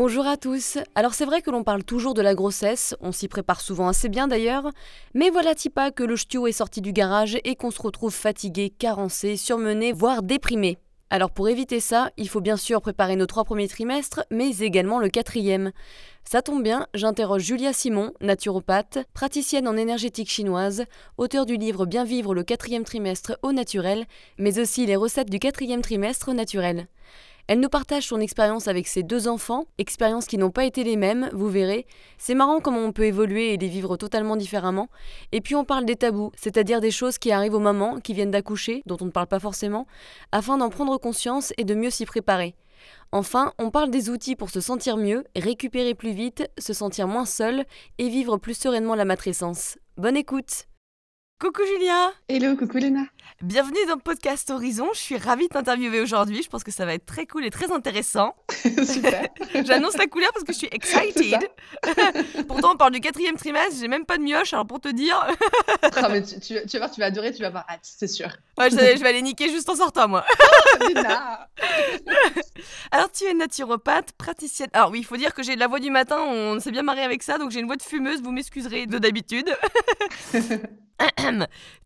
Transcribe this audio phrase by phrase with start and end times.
[0.00, 0.78] Bonjour à tous.
[0.94, 4.08] Alors c'est vrai que l'on parle toujours de la grossesse, on s'y prépare souvent assez
[4.08, 4.70] bien d'ailleurs,
[5.12, 8.70] mais voilà-t-il pas que le ch'tio est sorti du garage et qu'on se retrouve fatigué,
[8.70, 10.78] carencé, surmené, voire déprimé?
[11.10, 15.00] Alors pour éviter ça, il faut bien sûr préparer nos trois premiers trimestres, mais également
[15.00, 15.72] le quatrième.
[16.22, 20.84] Ça tombe bien, j'interroge Julia Simon, naturopathe, praticienne en énergétique chinoise,
[21.16, 24.06] auteur du livre Bien vivre le quatrième trimestre au naturel,
[24.38, 26.86] mais aussi les recettes du quatrième trimestre au naturel.
[27.48, 30.96] Elle nous partage son expérience avec ses deux enfants, expériences qui n'ont pas été les
[30.96, 31.86] mêmes, vous verrez.
[32.18, 34.90] C'est marrant comment on peut évoluer et les vivre totalement différemment.
[35.32, 38.30] Et puis on parle des tabous, c'est-à-dire des choses qui arrivent aux mamans qui viennent
[38.30, 39.86] d'accoucher, dont on ne parle pas forcément,
[40.30, 42.54] afin d'en prendre conscience et de mieux s'y préparer.
[43.12, 47.24] Enfin, on parle des outils pour se sentir mieux, récupérer plus vite, se sentir moins
[47.24, 47.64] seul
[47.96, 49.78] et vivre plus sereinement la matrescence.
[49.96, 50.67] Bonne écoute
[51.40, 52.10] Coucou Julia.
[52.28, 53.04] Hello, coucou Léna.
[53.42, 56.84] Bienvenue dans le podcast Horizon, je suis ravie de t'interviewer aujourd'hui, je pense que ça
[56.84, 58.34] va être très cool et très intéressant.
[58.50, 59.28] Super.
[59.64, 61.48] J'annonce la couleur parce que je suis excited.
[62.48, 65.24] Pourtant on parle du quatrième trimestre, j'ai même pas de mioche, alors pour te dire...
[66.10, 68.30] Mais tu, tu, tu, vas voir, tu vas adorer, tu vas avoir hâte, c'est sûr.
[68.58, 70.24] Ouais, je, je, vais aller niquer juste en sortant moi.
[70.88, 71.48] Léna.
[72.90, 74.70] Alors tu es naturopathe, praticienne...
[74.72, 77.02] Alors oui, il faut dire que j'ai la voix du matin, on s'est bien marré
[77.02, 79.48] avec ça, donc j'ai une voix de fumeuse, vous m'excuserez de d'habitude.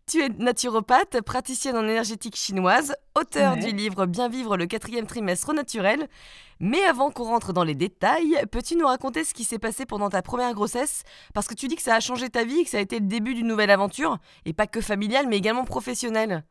[0.05, 3.59] Tu es naturopathe, praticienne en énergétique chinoise, auteur Ouais.
[3.59, 6.07] du livre Bien vivre le quatrième trimestre au naturel.
[6.59, 10.09] Mais avant qu'on rentre dans les détails, peux-tu nous raconter ce qui s'est passé pendant
[10.09, 11.03] ta première grossesse?
[11.33, 12.99] Parce que tu dis que ça a changé ta vie et que ça a été
[12.99, 16.43] le début d'une nouvelle aventure, et pas que familiale, mais également professionnelle.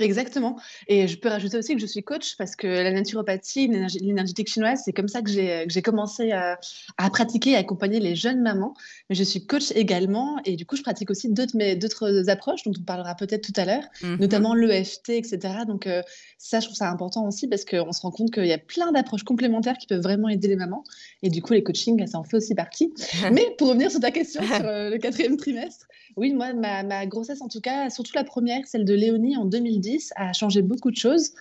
[0.00, 0.58] Exactement.
[0.88, 4.48] Et je peux rajouter aussi que je suis coach parce que la naturopathie, l'énergie- l'énergétique
[4.48, 6.58] chinoise, c'est comme ça que j'ai commencé à,
[6.98, 8.74] à pratiquer et à accompagner les jeunes mamans.
[9.08, 12.82] Mais je suis coach également et du coup, je pratique aussi d'autres approches dont on
[12.82, 14.16] parlera peut-être tout à l'heure, Mhm.
[14.20, 15.38] notamment l'EFT, etc.
[15.66, 16.02] Donc euh,
[16.38, 18.90] ça, je trouve ça important aussi parce qu'on se rend compte qu'il y a plein
[18.92, 20.82] d'approches complémentaires qui peuvent vraiment aider les mamans.
[21.22, 22.92] Et du coup, les coachings, ça en fait aussi partie.
[23.32, 25.86] Mais pour revenir sur ta question sur euh, le quatrième trimestre,
[26.16, 29.44] oui, moi, ma, ma grossesse, en tout cas, surtout la première, celle de Léonie en
[29.44, 31.32] 2010, a changé beaucoup de choses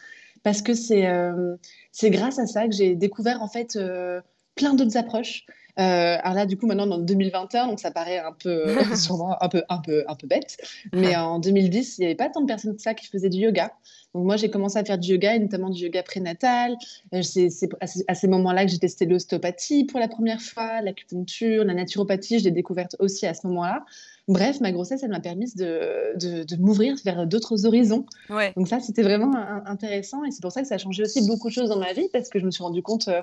[0.44, 1.56] parce que c'est euh,
[1.92, 4.22] c'est grâce à ça que j'ai découvert en fait euh,
[4.54, 5.46] plein d'autres approches.
[5.78, 8.66] Euh, alors là, du coup, maintenant, dans 2021, donc ça paraît un peu,
[8.96, 10.58] sûrement un peu, un peu, un peu bête,
[10.94, 13.40] mais en 2010, il n'y avait pas tant de personnes que ça qui faisaient du
[13.40, 13.72] yoga.
[14.14, 16.78] Donc moi, j'ai commencé à faire du yoga, et notamment du yoga prénatal.
[17.14, 17.50] Euh, C'est
[17.82, 21.74] à ces, à ces moments-là que j'ai testé l'ostéopathie pour la première fois, l'acupuncture, la
[21.74, 23.84] naturopathie, je l'ai découverte aussi à ce moment-là.
[24.30, 28.06] Bref, ma grossesse, elle m'a permis de, de, de m'ouvrir vers d'autres horizons.
[28.30, 28.54] Ouais.
[28.56, 31.28] Donc ça, c'était vraiment un- intéressant et c'est pour ça que ça a changé aussi
[31.28, 33.22] beaucoup de choses dans ma vie parce que je me suis rendu compte euh,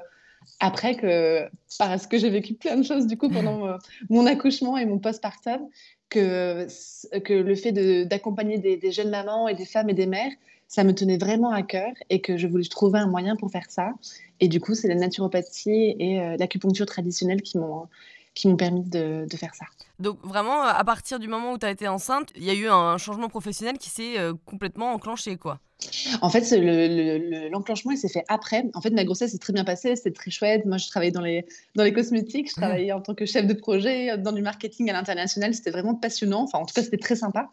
[0.60, 1.48] après que,
[1.78, 3.78] parce que j'ai vécu plein de choses du coup pendant
[4.10, 5.68] mon accouchement et mon postpartum,
[6.08, 6.66] que,
[7.20, 10.32] que le fait de- d'accompagner des, des jeunes mamans et des femmes et des mères,
[10.68, 13.70] ça me tenait vraiment à cœur et que je voulais trouver un moyen pour faire
[13.70, 13.92] ça.
[14.40, 17.88] Et du coup, c'est la naturopathie et euh, l'acupuncture traditionnelle qui m'ont
[18.34, 19.66] qui m'ont permis de, de faire ça.
[19.98, 22.68] Donc vraiment, à partir du moment où tu as été enceinte, il y a eu
[22.68, 25.60] un changement professionnel qui s'est euh, complètement enclenché, quoi.
[26.20, 28.64] En fait, le- le- l'enclenchement, il s'est fait après.
[28.74, 30.64] En fait, ma grossesse s'est très bien passée, c'était très chouette.
[30.64, 31.44] Moi, je travaillais dans les,
[31.74, 34.92] dans les cosmétiques, je travaillais en tant que chef de projet, dans du marketing à
[34.92, 35.52] l'international.
[35.54, 36.42] C'était vraiment passionnant.
[36.44, 37.50] Enfin, en tout cas, c'était très sympa.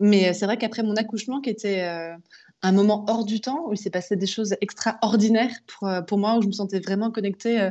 [0.00, 2.12] Mais euh, c'est vrai qu'après mon accouchement, qui était euh,
[2.62, 6.36] un moment hors du temps, où il s'est passé des choses extraordinaires pour, pour moi,
[6.36, 7.70] où je me sentais vraiment connectée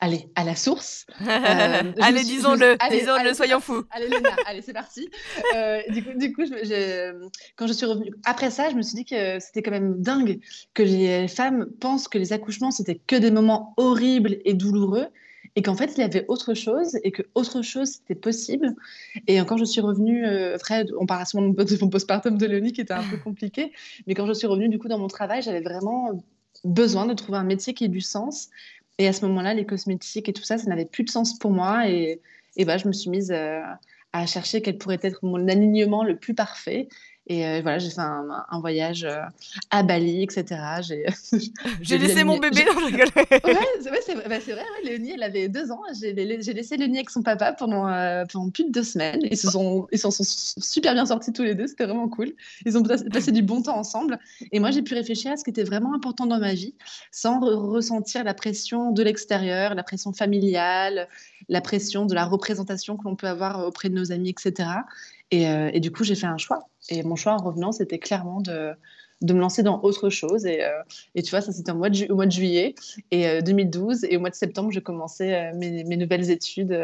[0.00, 1.06] allez, à la source.
[1.20, 3.84] Euh, allez, disons-le, disons-le, soyons fous.
[3.90, 5.08] Allez, Léna, allez, c'est parti.
[5.54, 7.12] Euh, du coup, du coup je me- j'ai-
[7.56, 10.40] quand je suis revenue, après ça, je me suis dit que c'était quand même dingue
[10.74, 15.06] que les femmes pensent que les accouchements, c'était que des moments horribles et douloureux,
[15.56, 18.74] et qu'en fait, il y avait autre chose, et que autre chose, c'était possible.
[19.26, 22.72] Et quand je suis revenue, euh, après, on parle souvent de mon postpartum de Léonie
[22.72, 23.72] qui était un peu compliqué,
[24.06, 26.12] mais quand je suis revenue, du coup, dans mon travail, j'avais vraiment
[26.64, 28.48] besoin de trouver un métier qui ait du sens.
[29.00, 31.52] Et à ce moment-là, les cosmétiques et tout ça, ça n'avait plus de sens pour
[31.52, 31.88] moi.
[31.88, 32.20] Et,
[32.56, 33.62] et bah, je me suis mise euh,
[34.12, 36.86] à chercher quel pourrait être mon alignement le plus parfait.
[37.32, 39.20] Et euh, voilà, j'ai fait un, un voyage euh,
[39.70, 40.44] à Bali, etc.
[41.80, 43.06] J'ai laissé la mon bébé, non, je rigole.
[43.14, 43.90] Ouais, c'est
[44.28, 45.80] bah, c'est vrai, ouais, Léonie, elle avait deux ans.
[46.00, 49.20] J'ai laissé Léonie avec son papa pendant, euh, pendant plus de deux semaines.
[49.30, 51.68] Ils se sont, ils s'en sont super bien sortis tous les deux.
[51.68, 52.32] C'était vraiment cool.
[52.66, 54.18] Ils ont passé passé du bon temps ensemble.
[54.50, 56.74] Et moi, j'ai pu réfléchir à ce qui était vraiment important dans ma vie
[57.12, 61.06] sans re- ressentir la pression de l'extérieur, la pression familiale,
[61.48, 64.68] la pression de la représentation que l'on peut avoir auprès de nos amis, etc.
[65.30, 66.68] Et, euh, et du coup, j'ai fait un choix.
[66.88, 68.72] Et mon choix en revenant, c'était clairement de,
[69.20, 70.46] de me lancer dans autre chose.
[70.46, 70.70] Et, euh,
[71.14, 72.74] et tu vois, ça c'était au, mois de au mois de juillet
[73.10, 74.04] et 2012.
[74.04, 76.76] Et au mois de septembre, j'ai commencé mes, mes, nouvelles études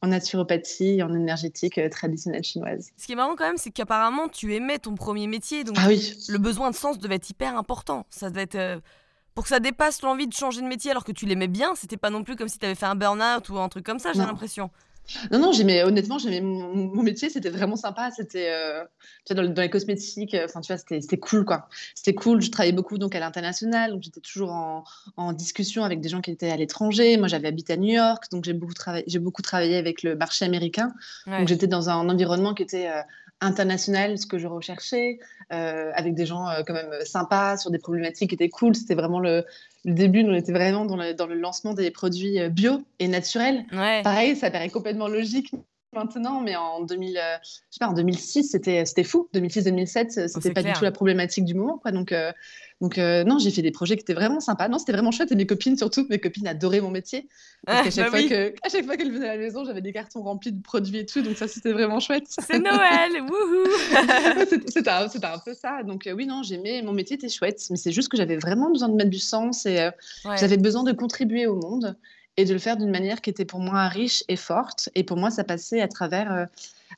[0.00, 2.90] en naturopathie et en énergétique traditionnelle chinoise.
[2.96, 5.64] Ce qui est marrant quand même, c'est qu'apparemment, tu aimais ton premier métier.
[5.64, 6.16] Donc ah oui.
[6.28, 8.06] le besoin de sens devait être hyper important.
[8.10, 8.80] Ça devait être
[9.38, 11.96] pour que ça dépasse l'envie de changer de métier alors que tu l'aimais bien, c'était
[11.96, 14.12] pas non plus comme si tu avais fait un burn-out ou un truc comme ça,
[14.12, 14.68] j'ai l'impression.
[15.30, 18.10] Non, non, j'aimais, honnêtement, j'aimais mon, métier, c'était vraiment sympa.
[18.10, 18.84] C'était euh,
[19.30, 21.68] dans, les cosmétiques, euh, enfin, tu vois, c'était cool, quoi.
[21.94, 22.42] C'était cool.
[22.42, 24.84] Je travaillais beaucoup donc à l'international, donc j'étais toujours en,
[25.16, 27.16] en, discussion avec des gens qui étaient à l'étranger.
[27.16, 30.44] Moi, j'avais habité à New York, donc j'ai beaucoup, travaillé, beaucoup travaillé avec le marché
[30.44, 30.92] américain.
[31.26, 33.02] Donc j'étais dans un environnement qui était euh,
[33.40, 35.20] international, ce que je recherchais,
[35.50, 38.74] avec des gens quand même sympas, sur des problématiques qui étaient cool.
[38.74, 39.44] C'était vraiment le,
[39.88, 43.08] le, début, on était vraiment dans le, dans le, lancement des produits euh, bio et
[43.08, 43.64] naturels.
[43.70, 45.52] Pareil, ça paraît complètement logique
[45.92, 49.28] maintenant, mais en, 2000, je sais pas, en 2006, c'était fou.
[49.34, 51.78] 2006-2007, c'était pas du tout la problématique du moment.
[51.78, 51.92] Quoi.
[51.92, 52.14] Donc,
[52.80, 54.68] donc, euh, non, j'ai fait des projets qui étaient vraiment sympas.
[54.68, 55.32] Non, c'était vraiment chouette.
[55.32, 57.28] Et mes copines, surtout, mes copines adoraient mon métier.
[57.66, 60.22] Parce qu'à chaque, bah fois chaque fois qu'elles venaient à la maison, j'avais des cartons
[60.22, 61.20] remplis de produits et tout.
[61.20, 62.26] Donc, ça, c'était vraiment chouette.
[62.28, 65.82] C'est Noël Wouhou C'était un, un, peu ça.
[65.82, 66.82] Donc, euh, oui, non, j'aimais.
[66.82, 67.60] Mon métier était chouette.
[67.70, 69.90] Mais c'est juste que j'avais vraiment besoin de mettre du sens et euh,
[70.36, 71.96] j'avais besoin de contribuer au monde
[72.36, 74.88] et de le faire d'une manière qui était pour moi riche et forte.
[74.94, 76.46] Et pour moi, ça passait à travers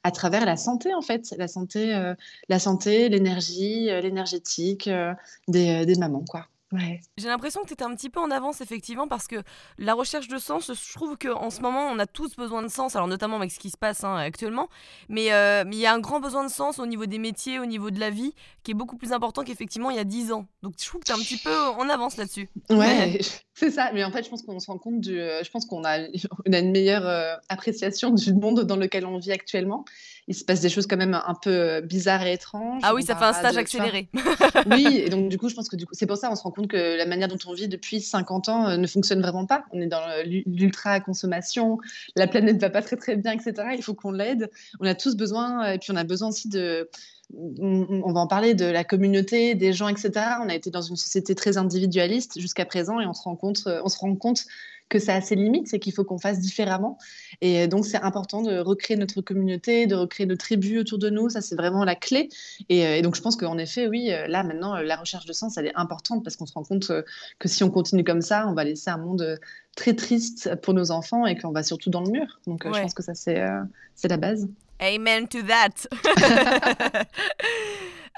[0.02, 2.14] à travers la santé en fait, la santé, euh,
[2.49, 5.12] la santé, l'énergie, euh, l'énergétique euh,
[5.49, 6.47] des, des mamans quoi.
[7.17, 9.43] J'ai l'impression que tu étais un petit peu en avance, effectivement, parce que
[9.79, 12.94] la recherche de sens, je trouve qu'en ce moment, on a tous besoin de sens,
[12.94, 14.69] alors notamment avec ce qui se passe hein, actuellement,
[15.08, 17.67] mais euh, il y a un grand besoin de sens au niveau des métiers, au
[17.67, 20.46] niveau de la vie, qui est beaucoup plus important qu'effectivement il y a 10 ans.
[20.62, 22.49] Donc je trouve que tu es un petit peu en avance là-dessus.
[22.70, 23.19] Ouais,
[23.61, 23.91] c'est ça.
[23.95, 25.21] Mais en fait, je pense qu'on se rend compte du.
[25.21, 25.99] Euh, je pense qu'on a,
[26.47, 29.85] on a une meilleure euh, appréciation du monde dans lequel on vit actuellement
[30.31, 32.81] il se passe des choses quand même un peu euh, bizarres et étranges.
[32.85, 34.09] Ah oui, ça fait un stage accéléré.
[34.71, 36.69] oui, et donc du coup, je pense que c'est pour ça on se rend compte
[36.69, 39.65] que la manière dont on vit depuis 50 ans euh, ne fonctionne vraiment pas.
[39.73, 41.79] On est dans l'ultra-consommation,
[42.15, 43.71] la planète ne va pas très très bien, etc.
[43.77, 44.51] Il faut qu'on l'aide.
[44.79, 46.89] On a tous besoin, et puis on a besoin aussi de
[47.37, 50.11] on va en parler de la communauté, des gens, etc.
[50.43, 53.62] On a été dans une société très individualiste jusqu'à présent et on se rend compte,
[53.67, 54.47] euh, on se rend compte
[54.88, 56.99] que ça a ses limites, c'est qu'il faut qu'on fasse différemment.
[57.41, 61.29] Et donc, c'est important de recréer notre communauté, de recréer nos tribus autour de nous.
[61.29, 62.29] Ça, c'est vraiment la clé.
[62.69, 65.56] Et, euh, donc, je pense qu'en effet, oui, euh, là, maintenant, la recherche de sens,
[65.59, 66.91] elle est importante parce qu'on se rend compte
[67.38, 69.38] que si on continue comme ça, on va laisser un monde
[69.77, 72.41] très triste pour nos enfants et qu'on va surtout dans le mur.
[72.49, 73.38] Donc, je pense que ça, c'est
[74.09, 74.49] la base.
[74.81, 75.87] Amen to that.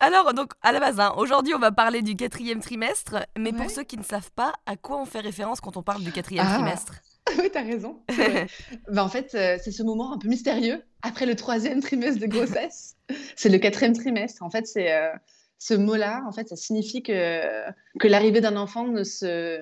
[0.00, 3.26] Alors, donc, à la base, hein, aujourd'hui, on va parler du quatrième trimestre.
[3.38, 6.02] Mais pour ceux qui ne savent pas, à quoi on fait référence quand on parle
[6.02, 6.54] du quatrième ah.
[6.54, 6.94] trimestre
[7.38, 8.00] Oui, t'as raison.
[8.88, 12.26] bah, en fait, euh, c'est ce moment un peu mystérieux après le troisième trimestre de
[12.26, 12.96] grossesse.
[13.36, 14.42] c'est le quatrième trimestre.
[14.42, 15.10] En fait, c'est euh,
[15.58, 16.22] ce mot-là.
[16.28, 19.60] En fait, ça signifie que, que l'arrivée d'un enfant ne, se,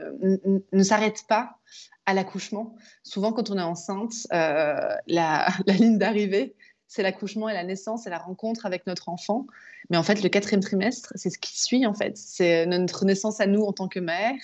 [0.72, 1.58] ne s'arrête pas
[2.06, 2.76] à l'accouchement.
[3.02, 6.56] Souvent, quand on est enceinte, euh, la, la ligne d'arrivée,
[6.90, 9.46] c'est l'accouchement et la naissance et la rencontre avec notre enfant.
[9.90, 12.16] Mais en fait, le quatrième trimestre, c'est ce qui suit, en fait.
[12.16, 14.34] C'est notre naissance à nous en tant que mère.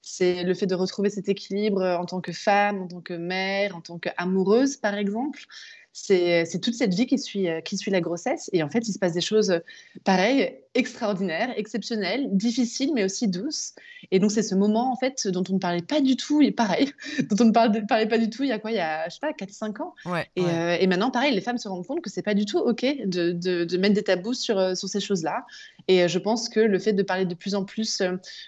[0.00, 3.76] C'est le fait de retrouver cet équilibre en tant que femme, en tant que mère,
[3.76, 5.42] en tant qu'amoureuse, par exemple
[5.92, 8.48] c'est toute cette vie qui suit, euh, qui suit la grossesse.
[8.52, 9.58] Et en fait, il se passe des choses euh,
[10.04, 13.74] pareilles, extraordinaires, exceptionnelles, difficiles, mais aussi douces.
[14.10, 16.50] Et donc, c'est ce moment, en fait, dont on ne parlait pas du tout, et
[16.50, 16.90] pareil,
[17.30, 18.70] dont on ne parlait pas du tout il y a quoi?
[18.70, 19.94] Il y a, je sais pas, 4-5 ans.
[20.36, 22.58] et, euh, et, maintenant, pareil, les femmes se rendent compte que c'est pas du tout
[22.58, 25.44] OK de, de, de, mettre des tabous sur, sur ces choses-là.
[25.88, 28.02] Et je pense que le fait de parler de plus en plus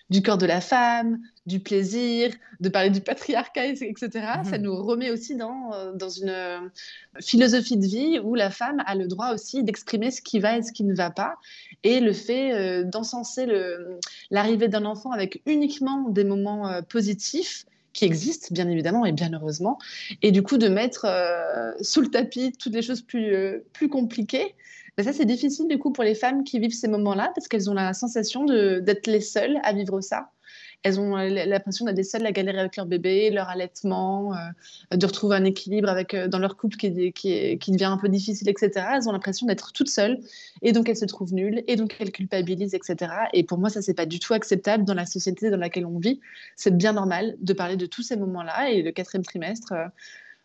[0.09, 4.09] du corps de la femme, du plaisir, de parler du patriarcat, etc.,
[4.45, 6.71] ça mmh nous remet aussi dans, dans une
[7.35, 10.62] philosophie de vie où la femme a le droit aussi d'exprimer ce qui va et
[10.62, 11.35] ce qui ne va pas.
[11.83, 13.49] Et le fait euh, d'encenser
[14.31, 19.33] l'arrivée d'un enfant avec uniquement des moments euh, positifs qui existent, bien évidemment, et bien
[19.33, 19.79] heureusement,
[20.23, 24.55] et du coup de mettre euh, sous le tapis toutes les choses plus, compliquées.
[24.97, 27.69] Ben ça, c'est difficile du coup pour les femmes qui vivent ces moments-là parce qu'elles
[27.69, 30.31] ont la sensation d'être les seules à vivre ça
[30.85, 35.35] elles ont l'impression d'être seules à galérer avec leur bébé, leur allaitement, euh, de retrouver
[35.35, 38.87] un équilibre avec, euh, dans leur couple qui, qui, devient un peu difficile, etc.
[38.95, 40.21] Elles ont l'impression d'être toutes seules
[40.61, 43.12] et donc elles se trouvent nulles et donc elles culpabilisent, etc.
[43.33, 45.99] Et pour moi, ça, c'est pas du tout acceptable dans la société dans laquelle on
[45.99, 46.21] vit.
[46.55, 49.73] C'est bien normal de parler de tous ces moments-là et le quatrième trimestre.
[49.73, 49.87] Euh,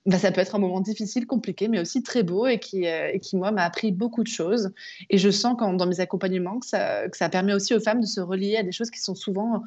[0.06, 3.20] bah, ça peut être un moment difficile, compliqué, mais aussi très beau et qui, et
[3.22, 4.72] qui moi, m'a appris beaucoup de choses.
[5.10, 8.00] Et je sens quand, dans mes accompagnements que ça, que ça permet aussi aux femmes
[8.00, 9.62] de se relier à des choses qui sont souvent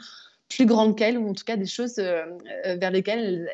[0.56, 2.24] plus grandes qu'elles, ou en tout cas des choses euh,
[2.66, 3.48] euh, vers lesquelles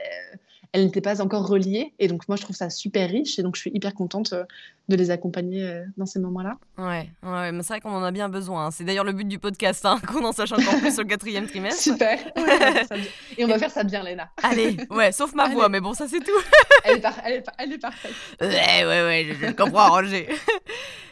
[0.72, 1.92] elles n'étaient pas encore reliées.
[1.98, 3.38] Et donc, moi, je trouve ça super riche.
[3.38, 4.44] Et donc, je suis hyper contente euh,
[4.88, 6.56] de les accompagner euh, dans ces moments-là.
[6.78, 8.66] Ouais, ouais mais c'est vrai qu'on en a bien besoin.
[8.66, 8.70] Hein.
[8.70, 11.46] C'est d'ailleurs le but du podcast, hein, qu'on en sache encore plus sur le quatrième
[11.46, 11.82] trimestre.
[11.82, 12.18] Super.
[13.38, 14.30] et on va faire ça bien, Léna.
[14.42, 16.30] Allez, ouais, sauf ma voix, mais bon, ça c'est tout.
[16.84, 18.12] elle, est elle, est elle, est parfaite.
[18.40, 20.28] Ouais, ouais, ouais, je, comprends, Roger.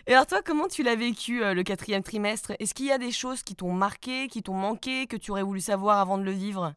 [0.07, 2.53] Et alors toi, comment tu l'as vécu euh, le quatrième trimestre?
[2.59, 5.43] Est-ce qu'il y a des choses qui t'ont marqué, qui t'ont manqué, que tu aurais
[5.43, 6.73] voulu savoir avant de le vivre?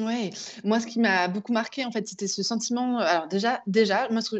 [0.00, 0.30] Ouais,
[0.64, 2.98] moi, ce qui m'a beaucoup marqué, en fait, c'était ce sentiment.
[2.98, 4.36] Alors, déjà, déjà, moi, ce que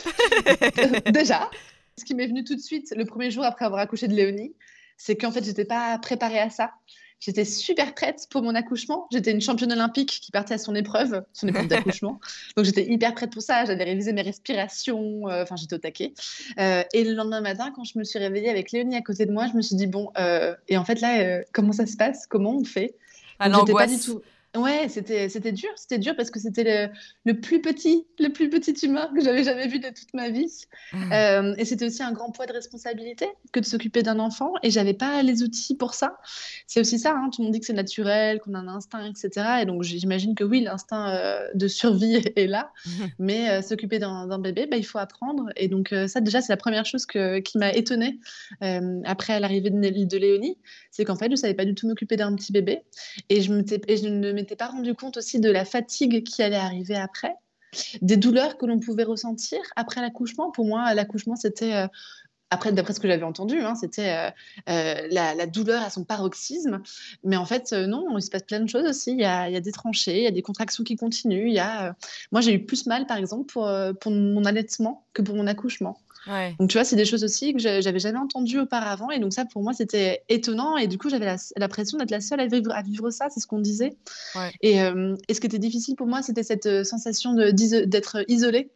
[1.10, 1.50] déjà,
[1.98, 4.54] ce qui m'est venu tout de suite le premier jour après avoir accouché de Léonie,
[4.96, 6.72] c'est qu'en fait, j'étais pas préparée à ça.
[7.18, 9.06] J'étais super prête pour mon accouchement.
[9.10, 12.20] J'étais une championne olympique qui partait à son épreuve, son épreuve d'accouchement.
[12.56, 13.64] Donc j'étais hyper prête pour ça.
[13.64, 15.26] J'avais révisé mes respirations.
[15.28, 16.12] Euh, enfin, j'étais au taquet.
[16.60, 19.32] Euh, et le lendemain matin, quand je me suis réveillée avec Léonie à côté de
[19.32, 22.26] moi, je me suis dit bon, euh, et en fait là, comment ça se passe?
[22.26, 22.94] Comment on fait?
[23.38, 24.22] Ah, pas du tout.
[24.56, 26.92] Ouais, c'était c'était dur, c'était dur parce que c'était le,
[27.24, 30.64] le, plus petit, le plus petit humain que j'avais jamais vu de toute ma vie.
[30.92, 31.12] Mmh.
[31.12, 34.52] Euh, et c'était aussi un grand poids de responsabilité que de s'occuper d'un enfant.
[34.62, 36.18] Et j'avais pas les outils pour ça.
[36.66, 37.14] C'est aussi ça.
[37.14, 39.58] Hein, tout le monde dit que c'est naturel, qu'on a un instinct, etc.
[39.62, 42.90] Et donc j'imagine que oui, l'instinct euh, de survie est là, mmh.
[43.18, 45.50] mais euh, s'occuper d'un bébé, bah, il faut apprendre.
[45.56, 48.18] Et donc ça déjà c'est la première chose que, qui m'a étonnée
[49.04, 50.56] après l'arrivée de, de Léonie,
[50.90, 52.82] c'est qu'en fait je savais pas du tout m'occuper d'un petit bébé
[53.28, 53.52] et je,
[53.88, 57.34] et je ne m'étais pas rendu compte aussi de la fatigue qui allait arriver après,
[58.02, 60.50] des douleurs que l'on pouvait ressentir après l'accouchement?
[60.50, 61.88] Pour moi, l'accouchement, c'était euh,
[62.50, 64.30] après, d'après ce que j'avais entendu, hein, c'était euh,
[64.68, 66.80] euh, la, douleur à son paroxysme.
[67.24, 69.12] Mais en fait, non, il se passe plein de choses aussi.
[69.12, 71.48] Il y a, il y a des tranchées, il y a des contractions qui continuent.
[71.48, 71.96] Il y a,
[72.30, 73.68] moi, j'ai eu plus mal, par exemple, pour,
[74.00, 75.98] pour mon allaitement que pour mon accouchement.
[76.26, 79.10] Donc, tu vois, c'est des choses aussi que j'avais jamais entendues auparavant.
[79.10, 80.76] Et donc, ça, pour moi, c'était étonnant.
[80.76, 83.28] Et du coup, j'avais l'impression d'être la seule à vivre, à vivre ça.
[83.30, 83.96] C'est ce qu'on disait.
[84.60, 88.70] Et, euh, et, ce qui était difficile pour moi, c'était cette euh, sensation d'être isolée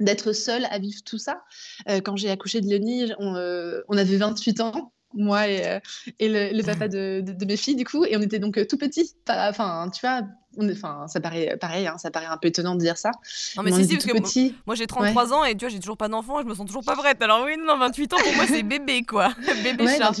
[0.00, 1.42] d'être seule à vivre tout ça.
[1.88, 3.36] Euh, quand j'ai accouché de Léonie, on,
[3.88, 5.80] on, avait 28 ans moi et,
[6.18, 9.14] et le, papa de, de, mes filles, du coup, et on était donc tout petits.
[9.28, 10.22] Enfin, tu vois,
[10.58, 13.10] Enfin, ça paraît pareil, hein, ça paraît un peu étonnant de dire ça.
[13.56, 15.96] Non, mais, c'est si, parce que moi, j'ai 33 ans et tu vois, j'ai toujours
[15.96, 17.20] pas d'enfant, je me sens toujours pas prête.
[17.22, 20.12] Alors oui, non, 28 ans pour moi c'est bébé quoi, bébé chat.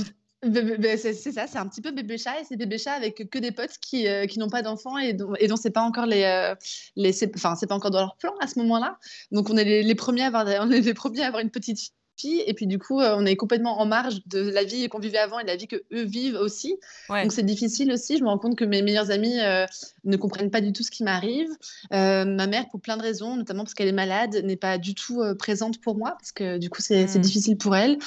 [0.96, 3.52] c'est ça, c'est un petit peu bébé chat et c'est bébé chat avec que des
[3.52, 6.24] potes qui, euh, qui n'ont pas d'enfants et dont, et dont c'est pas encore les,
[6.24, 6.54] euh,
[6.96, 8.98] les enfin c'est pas encore dans leur plan à ce moment-là.
[9.32, 11.50] Donc on est les, les, premiers à avoir, on est les premiers à avoir une
[11.50, 14.98] petite et puis du coup, euh, on est complètement en marge de la vie qu'on
[14.98, 16.76] vivait avant et de la vie que eux vivent aussi.
[17.08, 18.18] Donc c'est difficile aussi.
[18.18, 19.66] Je me rends compte que mes meilleurs amis euh,
[20.04, 21.48] ne comprennent pas du tout ce qui m'arrive.
[21.92, 24.94] Euh, ma mère, pour plein de raisons, notamment parce qu'elle est malade, n'est pas du
[24.94, 27.20] tout présente pour moi parce que du coup c'est mmh.
[27.20, 27.98] difficile pour elle.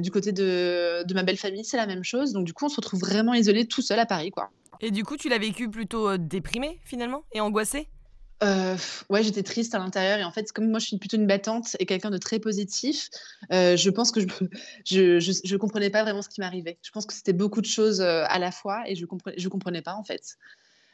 [0.00, 2.32] du côté de, de ma belle famille, c'est la même chose.
[2.32, 4.50] Donc du coup, on se retrouve vraiment isolé tout seul à Paris, quoi.
[4.80, 7.88] Et du coup, tu l'as vécu plutôt déprimé finalement et angoissé
[8.42, 8.76] euh,
[9.10, 11.76] ouais, j'étais triste à l'intérieur et en fait, comme moi je suis plutôt une battante
[11.78, 13.08] et quelqu'un de très positif,
[13.52, 14.26] euh, je pense que je,
[15.20, 16.78] je, je, comprenais pas vraiment ce qui m'arrivait.
[16.82, 19.48] Je pense que c'était beaucoup de choses euh, à la fois et je comprenais, je
[19.48, 20.36] comprenais pas en fait.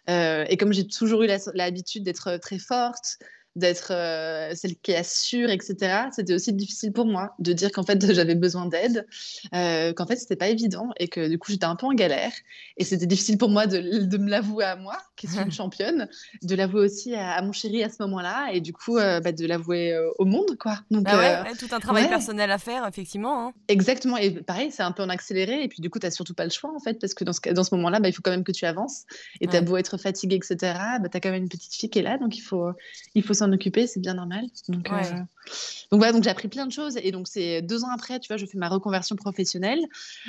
[0.08, 3.18] et comme j'ai toujours eu l'habitude d'être très forte,
[3.56, 6.04] d'être euh, celle qui assure, etc.
[6.12, 9.06] C'était aussi difficile pour moi de dire qu'en fait j'avais besoin d'aide,
[9.54, 12.32] euh, qu'en fait c'était pas évident et que du coup j'étais un peu en galère.
[12.76, 16.08] Et c'était difficile pour moi de, de me l'avouer à moi, qui suis une championne,
[16.42, 19.46] de l'avouer aussi à, mon chéri à ce moment-là et du coup euh, bah, de
[19.46, 20.78] l'avouer au monde, quoi.
[20.90, 23.46] Donc ah ouais, tout un travail personnel à faire, effectivement.
[23.46, 23.52] Hein.
[23.68, 24.16] Exactement.
[24.16, 26.50] Et pareil, c'est un peu en accéléré et puis du coup t'as surtout pas le
[26.50, 28.44] choix en fait parce que dans ce, dans ce moment-là, bah, il faut quand même
[28.44, 29.04] que tu avances
[29.40, 30.56] et t'as beau être fatigué, etc.
[31.00, 32.70] Bah, t'as quand même une petite fille qui est là, donc il faut,
[33.14, 34.44] il faut s'en occuper, c'est bien normal.
[34.68, 35.02] Donc, euh,
[35.90, 36.96] donc voilà, donc j'ai appris plein de choses.
[37.02, 39.80] Et donc c'est deux ans après, tu vois, je fais ma reconversion professionnelle.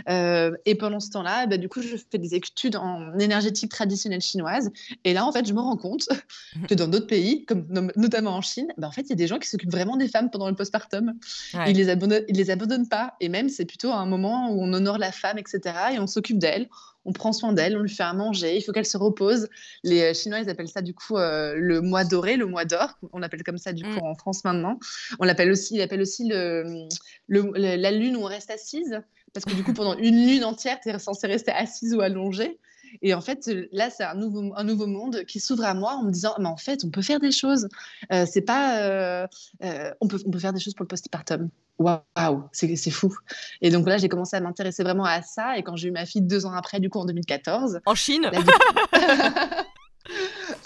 [0.10, 4.22] Euh, et pendant ce temps-là, bah, du coup, je fais des études en énergétique traditionnelle
[4.22, 4.72] chinoise.
[5.03, 6.08] Et là, en fait, je me rends compte
[6.70, 7.65] que dans d'autres pays, comme
[7.96, 10.08] notamment en Chine, bah, en fait, il y a des gens qui s'occupent vraiment des
[10.08, 11.13] femmes pendant le postpartum.
[11.68, 13.15] Ils les abandonnent, ils les abandonnent pas.
[13.20, 15.75] Et même, c'est plutôt un moment où on honore la femme, etc.
[15.94, 16.70] Et on s'occupe d'elle
[17.05, 19.48] on prend soin d'elle, on lui fait à manger, il faut qu'elle se repose.
[19.84, 22.98] Les euh, Chinois, ils appellent ça du coup euh, le mois doré, le mois d'or.
[23.13, 24.03] On l'appelle comme ça du coup mm.
[24.03, 24.79] en France maintenant.
[25.20, 26.88] On l'appelle aussi, il appelle aussi le,
[27.27, 29.01] la lune où on reste assise,
[29.34, 32.60] parce que du coup pendant une lune entière, tu es censé rester assise ou allongée.
[33.02, 36.04] Et en fait, là, c'est un nouveau, un nouveau monde qui s'ouvre à moi en
[36.04, 37.68] me disant, mais en fait, on peut faire des choses.
[38.12, 39.28] Euh, c'est pas,
[40.02, 41.50] on peut, on peut faire des choses pour le postpartum
[41.82, 43.14] waouh, c'est fou.
[43.62, 45.58] Et donc là, j'ai commencé à m'intéresser vraiment à ça.
[45.58, 47.82] Et quand j'ai eu ma fille deux ans après, du coup en 2014.
[47.86, 48.30] En Chine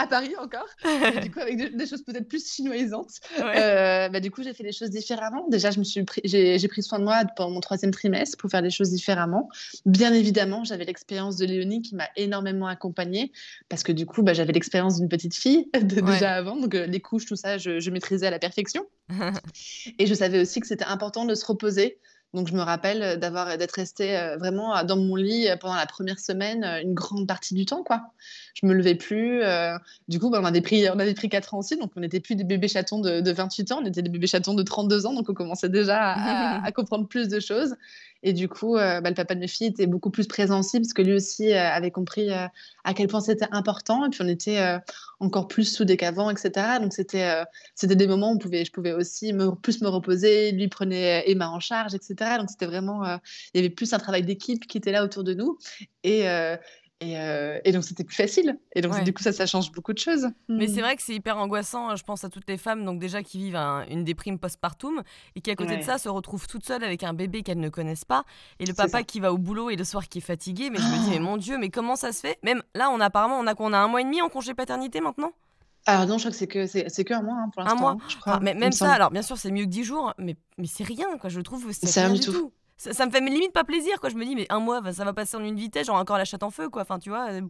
[0.06, 0.68] à Paris encore,
[1.24, 3.12] du coup avec des, choses peut-être plus chinoisantes.
[3.40, 5.48] Euh, bah, du coup, j'ai fait les choses différemment.
[5.50, 8.62] Déjà, je me suis j'ai pris soin de moi pendant mon troisième trimestre pour faire
[8.62, 9.50] les choses différemment.
[9.86, 13.32] Bien évidemment, j'avais l'expérience de Léonie qui m'a énormément accompagnée
[13.70, 17.02] parce que du coup, bah, j'avais l'expérience d'une petite fille déjà avant, donc euh, les
[17.02, 18.86] couches, tout ça, je, je maîtrisais à la perfection.
[20.00, 22.00] Et je savais aussi que c'était important de se reposer
[22.36, 25.86] donc je me rappelle d'avoir d'être restée euh, vraiment dans mon lit euh, pendant la
[25.86, 28.02] première semaine une grande partie du temps quoi.
[28.54, 29.42] Je me levais plus.
[29.44, 29.78] Euh,
[30.08, 32.20] du coup, bah, on avait pris on avait pris 4 ans aussi, donc on n'était
[32.20, 35.14] plus des bébés chatons de, 28 ans, on était des bébés chatons de 32 ans,
[35.14, 37.76] donc on commençait déjà à, à comprendre plus de choses.
[38.26, 40.80] Et du coup, euh, bah, le papa de mes filles était beaucoup plus présent aussi,
[40.80, 42.48] parce que lui aussi euh, avait compris euh,
[42.84, 44.04] à quel point c'était important.
[44.04, 44.80] Et puis, on était
[45.20, 46.80] encore plus soudés qu'avant, etc.
[46.82, 47.44] Donc, c'était
[47.76, 50.52] c'était des moments où on pouvait, je pouvais aussi me, plus me reposer.
[50.52, 52.25] Lui prenait Emma en charge, etc.
[52.38, 53.04] Donc, c'était vraiment...
[53.06, 53.20] il
[53.56, 55.58] y avait plus un travail d'équipe qui était là autour de nous.
[56.04, 56.28] Et
[57.04, 58.58] euh, et, donc, c'était plus facile.
[58.74, 60.28] Et donc, du coup, ça, ça change beaucoup de choses.
[60.48, 60.84] Mais c'est mm.
[60.84, 61.96] vrai que c'est hyper angoissant.
[61.96, 63.56] Je pense à toutes les femmes, donc déjà qui vivent
[63.90, 65.04] une déprime postpartum
[65.36, 67.70] et qui, à côté de ça, se retrouvent toutes seules avec un bébé qu'elles ne
[67.70, 68.24] connaissent pas.
[68.60, 70.70] Et le papa qui va au boulot et le soir qui est fatigué.
[70.70, 72.38] Mais je me dis, mais mon Dieu, mais comment ça se fait?
[72.44, 74.54] Même là, on a apparemment, on a, on a un mois et demi en congé
[74.54, 75.32] paternité maintenant?
[75.86, 77.78] Alors non, je crois que c'est que c'est que un mois hein, pour l'instant.
[77.78, 77.92] Un mois.
[77.92, 80.36] Hein, je crois, mais même ça, alors bien sûr, c'est mieux que dix jours, mais
[80.58, 81.30] mais c'est rien quoi.
[81.30, 84.10] Je trouve c'est rien, du tout ça, me fait limite pas plaisir quoi.
[84.10, 86.26] Je me dis mais un mois ça va passer en une vitesse genre encore la
[86.26, 86.82] chatte en feu quoi.
[86.82, 87.42] Enfin tu vois euh,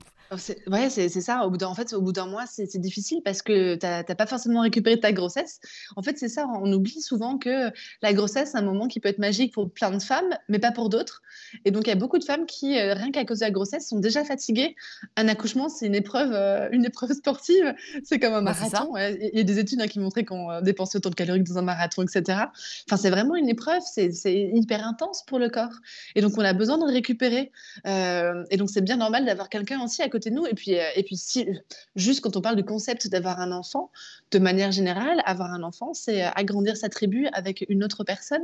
[0.67, 1.45] ouais c'est ça.
[1.45, 4.61] Au bout en fait au bout d'un mois c'est difficile parce que t'as pas forcément
[4.61, 5.59] récupéré ta grossesse.
[5.95, 7.71] En fait c'est ça on oublie souvent que
[8.03, 10.71] la grossesse c'est un moment qui peut être magique pour plein de femmes mais pas
[10.71, 11.23] pour d'autres.
[11.65, 13.51] Et donc il y a beaucoup de femmes qui euh, rien qu'à cause de la
[13.51, 14.75] grossesse sont déjà fatiguées.
[15.15, 17.73] Un accouchement c'est une épreuve euh, une épreuve sportive.
[18.03, 20.99] C'est comme un bah, marathon il y a des études hein, qui montraient qu'on dépensait
[20.99, 22.43] autant de calories dans un marathon etc
[22.87, 23.81] enfin c'est vraiment une épreuve.
[23.83, 24.11] C'est
[24.53, 25.73] hyper intense pour le corps.
[26.15, 27.51] Et donc, on a besoin de récupérer.
[27.85, 30.45] Euh, et donc, c'est bien normal d'avoir quelqu'un aussi à côté de nous.
[30.45, 31.47] Et puis, euh, et puis si,
[31.95, 33.91] juste quand on parle du concept d'avoir un enfant,
[34.31, 38.43] de manière générale, avoir un enfant, c'est euh, agrandir sa tribu avec une autre personne.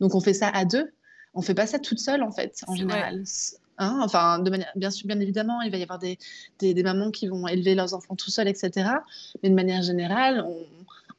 [0.00, 0.92] Donc, on fait ça à deux.
[1.34, 3.22] On fait pas ça toute seule, en fait, en général.
[3.78, 6.18] Hein, enfin, de manière, bien sûr, bien évidemment, il va y avoir des,
[6.58, 8.88] des, mamans qui vont élever leurs enfants tout seuls, etc.
[9.42, 10.64] Mais de manière générale, on,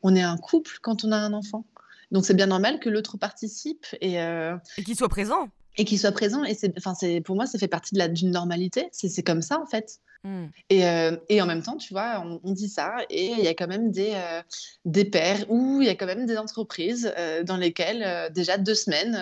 [0.01, 1.65] on est un couple quand on a un enfant.
[2.11, 5.49] Donc c'est bien normal que l'autre participe et, euh, et qu'il soit présent.
[5.77, 6.43] Et qu'il soit présent.
[6.43, 8.89] Et c'est, enfin, c'est, pour moi, ça fait partie de la, d'une normalité.
[8.91, 9.99] C'est, c'est comme ça, en fait.
[10.23, 10.45] Mmh.
[10.69, 13.53] Et, euh, et, en même temps, tu vois, on, dit ça, et il y a
[13.53, 14.41] quand même des, euh,
[14.85, 18.73] des pères ou il y a quand même des entreprises euh, dans lesquelles, déjà deux
[18.73, 19.21] semaines,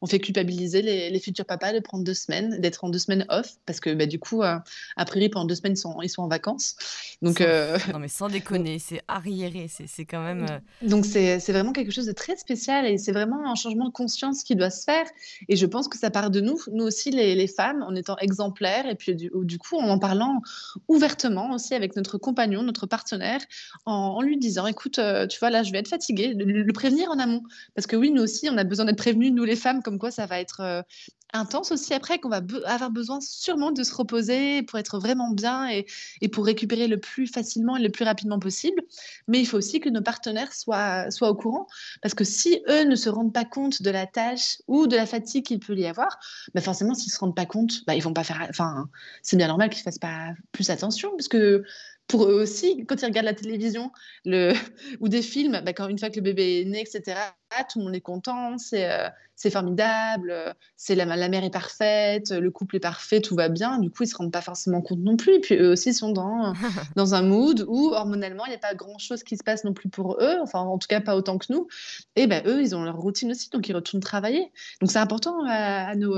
[0.00, 3.24] on fait culpabiliser les, les, futurs papas de prendre deux semaines, d'être en deux semaines
[3.28, 4.62] off, parce que bah, du coup, a
[5.06, 6.74] priori, pendant deux semaines, ils sont, ils sont en vacances.
[7.22, 10.46] Donc, non, mais sans déconner, c'est arriéré, c'est quand même.
[10.82, 14.42] Donc, c'est vraiment quelque chose de très spécial et c'est vraiment un changement de conscience
[14.42, 15.06] qui doit se faire.
[15.48, 18.16] Et je pense que ça part de nous, nous aussi, les, les femmes, en étant
[18.18, 20.31] exemplaires et puis du, du coup, en en parlant
[20.88, 23.40] ouvertement aussi avec notre compagnon, notre partenaire,
[23.86, 27.18] en, lui disant écoute, euh, tu vois, là, je vais être fatiguée, le, prévenir en
[27.18, 27.42] amont.
[27.74, 30.10] Parce que oui, nous aussi, on a besoin d'être prévenus, nous les femmes, comme quoi
[30.10, 30.82] ça va être euh,
[31.32, 35.68] intense aussi après, qu'on va avoir besoin sûrement de se reposer pour être vraiment bien
[35.70, 35.86] et,
[36.20, 38.82] et, pour récupérer le plus facilement et le plus rapidement possible.
[39.28, 41.66] Mais il faut aussi que nos partenaires soient, soient au courant,
[42.02, 45.06] parce que si eux ne se rendent pas compte de la tâche ou de la
[45.06, 46.18] fatigue qu'il peut y avoir,
[46.54, 48.46] bah forcément, s'ils ne se rendent pas compte, bah, ils vont pas faire.
[48.50, 48.88] Enfin,
[49.22, 51.64] c'est bien normal qu'ils ne fassent pas plus attention, parce que
[52.06, 53.90] pour eux aussi, quand ils regardent la télévision
[54.24, 54.52] le,
[55.00, 57.18] ou des films, bah, quand, une fois que le bébé est né, etc.,
[57.70, 59.08] tout le monde est content, c'est euh,
[59.50, 63.78] formidable, c'est la, la, mère est parfaite, le couple est parfait, tout va bien.
[63.78, 65.34] Du coup, ils ne se rendent pas forcément compte non plus.
[65.34, 66.52] Et puis eux aussi sont dans,
[66.96, 69.88] dans un mood où hormonalement, il n'y a pas grand-chose qui se passe non plus
[69.88, 71.66] pour eux, enfin en tout cas pas autant que nous.
[72.16, 74.52] Et ben eux, ils ont leur routine aussi, donc ils retournent travailler.
[74.80, 76.16] Donc c'est important à, à nos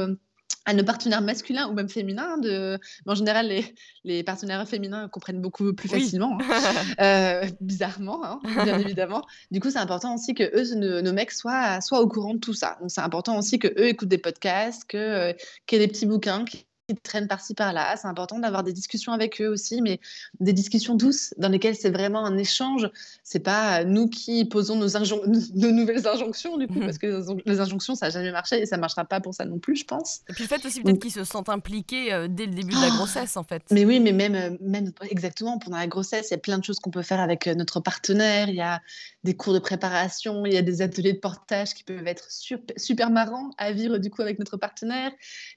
[0.66, 2.38] à nos partenaires masculins ou même féminins.
[2.38, 2.78] De...
[3.06, 6.72] en général, les, les, partenaires féminins comprennent beaucoup plus facilement, hein.
[7.00, 9.24] euh, bizarrement, hein, bien évidemment.
[9.50, 12.54] Du coup, c'est important aussi que eux, nos, mecs, soient, soient au courant de tout
[12.54, 12.78] ça.
[12.80, 15.32] Donc, c'est important aussi que eux écoutent des podcasts, que euh,
[15.66, 16.44] qu'il y ait des petits bouquins
[16.88, 17.96] qui traînent par-ci par-là.
[17.96, 20.00] C'est important d'avoir des discussions avec eux aussi, mais
[20.40, 22.90] des discussions douces dans lesquelles c'est vraiment un échange.
[23.22, 24.88] C'est pas nous qui posons nos,
[25.54, 28.66] nos nouvelles injonctions, du coup, mmh parce que les injonctions, ça n'a jamais marché et
[28.66, 30.20] ça ne marchera pas pour ça non plus, je pense.
[30.28, 32.80] Et puis le fait aussi peut-être qu'ils se sentent impliqués euh, dès le début de
[32.80, 33.62] la ah grossesse, en fait.
[33.70, 36.64] Mais oui, mais même, euh, même exactement pendant la grossesse, il y a plein de
[36.64, 38.48] choses qu'on peut faire avec euh, notre partenaire.
[38.48, 38.82] Il y a
[39.24, 42.78] des cours de préparation, il y a des ateliers de portage qui peuvent être super,
[42.78, 45.10] super marrants à vivre du coup avec notre partenaire.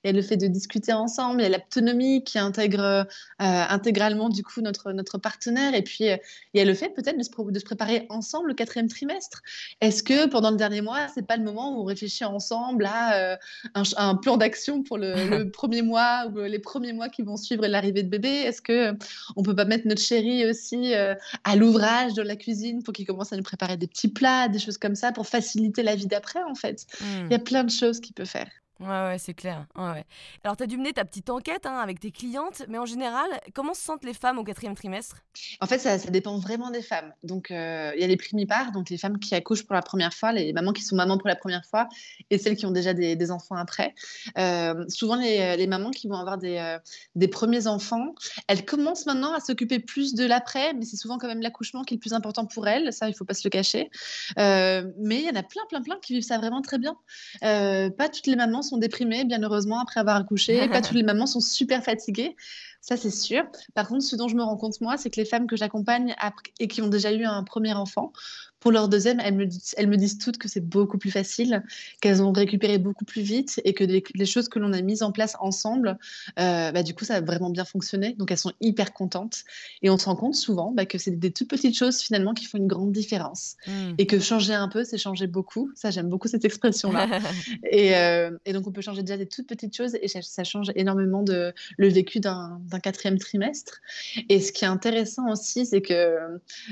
[0.04, 3.06] Il y a le fait de discuter ensemble, il y a l'autonomie qui intègre euh,
[3.39, 5.73] intégralement du coup notre, notre partenaire.
[5.73, 6.19] Et puis il
[6.53, 9.41] y a le fait peut-être de se, de se préparer ensemble le quatrième trimestre.
[9.82, 13.38] Est-ce que pendant le dernier mois, c'est pas le moment où on réfléchit ensemble à
[13.73, 17.38] un, un, plan d'action pour le, le, premier mois ou les premiers mois qui vont
[17.38, 18.30] suivre l'arrivée de bébé?
[18.30, 18.93] Est-ce que
[19.36, 23.34] on peut pas mettre notre chéri aussi à l'ouvrage de la cuisine pour qu'il commence
[23.34, 26.43] à nous préparer des petits plats, des choses comme ça pour faciliter la vie d'après
[26.43, 26.86] en fait?
[27.01, 28.49] Il y a plein de choses qu'il peut faire.
[28.80, 29.66] Ouais, ouais, c'est clair.
[29.76, 30.06] Ouais, ouais.
[30.44, 33.28] Alors, tu as dû mener ta petite enquête hein, avec tes clientes, mais en général,
[33.56, 35.18] comment se sentent les femmes au quatrième trimestre?
[35.62, 37.12] En fait, ça, ça, dépend vraiment des femmes.
[37.24, 40.13] Donc, euh, il y a les primipares, donc les femmes qui accouchent pour la première
[40.13, 41.90] fois, les mamans qui sont mamans pour la première fois,
[42.30, 43.94] et celles qui ont déjà des, enfants après.
[44.38, 46.78] Euh, souvent, les, les, mamans qui vont avoir des, euh,
[47.16, 48.13] des, premiers enfants,
[48.48, 51.96] elles commencent maintenant à s'occuper plus de l'après, mais c'est souvent quand même l'accouchement qui
[51.96, 52.94] est le plus important pour elles.
[52.94, 53.90] Ça, il faut pas se le cacher.
[54.38, 56.96] mais il y en a plein, plein, plein qui vivent ça vraiment très bien.
[57.42, 60.67] pas toutes les mamans sont déprimées, bien heureusement, après avoir accouché.
[60.69, 62.36] Pas toutes les mamans sont super fatiguées.
[62.82, 63.43] Ça, c'est sûr.
[63.73, 66.15] Par contre, ce dont je me rends compte, moi, c'est que les femmes que j'accompagne
[66.60, 68.13] et qui ont déjà eu un premier enfant
[68.60, 71.63] pour leur deuxième, elles me, disent, elles me disent toutes que c'est beaucoup plus facile,
[72.02, 75.12] qu'elles ont récupéré beaucoup plus vite et que les, choses que l'on a mises en
[75.12, 75.98] place ensemble,
[76.39, 78.13] euh, bah, du coup, ça a vraiment bien fonctionné.
[78.17, 79.43] Donc, elles sont hyper contentes.
[79.84, 82.46] Et on se rend compte souvent bah, que c'est des toutes petites choses finalement qui
[82.46, 83.58] font une grande différence.
[83.67, 83.93] Mmh.
[84.00, 85.72] Et que changer un peu, c'est changer beaucoup.
[85.76, 87.08] Ça, j'aime beaucoup cette expression-là.
[87.72, 90.72] et, euh, et, donc, on peut changer déjà des toutes petites choses et ça, change
[90.76, 93.82] énormément de, le vécu d'un quatrième trimestre.
[94.30, 96.17] Et ce qui est intéressant aussi, c'est que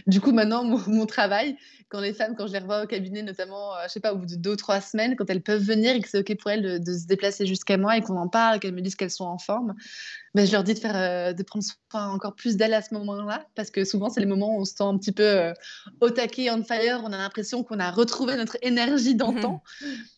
[0.08, 1.58] du coup, maintenant, mon travail,
[1.90, 4.18] quand les femmes, quand je les revois au cabinet, notamment, euh, je sais pas, au
[4.18, 6.50] bout de deux ou trois semaines, quand elles peuvent venir et que c'est OK pour
[6.52, 9.26] elles de, se déplacer jusqu'à moi et qu'on en parle, qu'elles me disent qu'elles sont
[9.26, 9.76] en forme,
[10.34, 12.94] ben, je leur dis de, faire, euh, de prendre soin encore plus d'elles à ce
[12.96, 15.54] moment-là, parce que souvent, c'est les moments où on se sent un petit peu euh,
[16.02, 19.62] au taquet, on fire, on a l'impression qu'on a retrouvé notre énergie d'antan.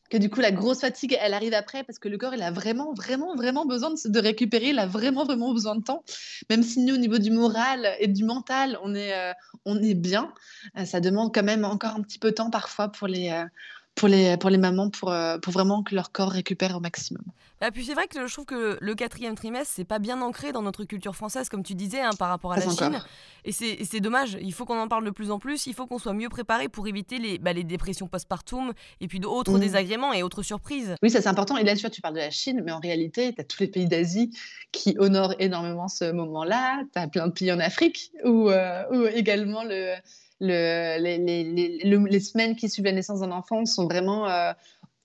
[0.10, 2.52] Que du coup la grosse fatigue elle arrive après parce que le corps il a
[2.52, 4.70] vraiment vraiment vraiment besoin de, de récupérer.
[4.70, 6.04] Il a vraiment vraiment besoin de temps.
[6.50, 9.34] Même si nous au niveau du moral et du mental on est euh,
[9.66, 10.34] on est bien
[10.78, 13.46] euh, ça demande quand même encore un petit peu de temps parfois pour les euh,
[13.98, 17.24] pour les, pour les mamans pour, euh, pour vraiment que leur corps récupère au maximum.
[17.60, 20.52] Bah, puis c'est vrai que je trouve que le quatrième trimestre, c'est pas bien ancré
[20.52, 23.02] dans notre culture française, comme tu disais, hein, par rapport à la Chine.
[23.46, 24.38] Et c'est dommage.
[24.42, 25.66] Il faut qu'on en parle de plus en plus.
[25.66, 29.20] Il faut qu'on soit mieux préparé pour éviter les, bah, les dépressions postpartum et puis
[29.20, 29.60] d'autres mmh.
[29.60, 30.96] désagréments et autres surprises.
[31.02, 31.58] Oui, ça c'est important.
[31.58, 33.62] Et là, tu vois, tu parles de la Chine, mais en réalité, tu as tous
[33.62, 34.30] les pays d'Asie
[34.72, 36.84] qui honorent énormément ce moment-là.
[36.94, 39.96] Tu as plein de pays en Afrique où, euh, où également le
[40.40, 44.54] le, les, les, les, semaines qui suivent la naissance d'un enfant sont vraiment euh,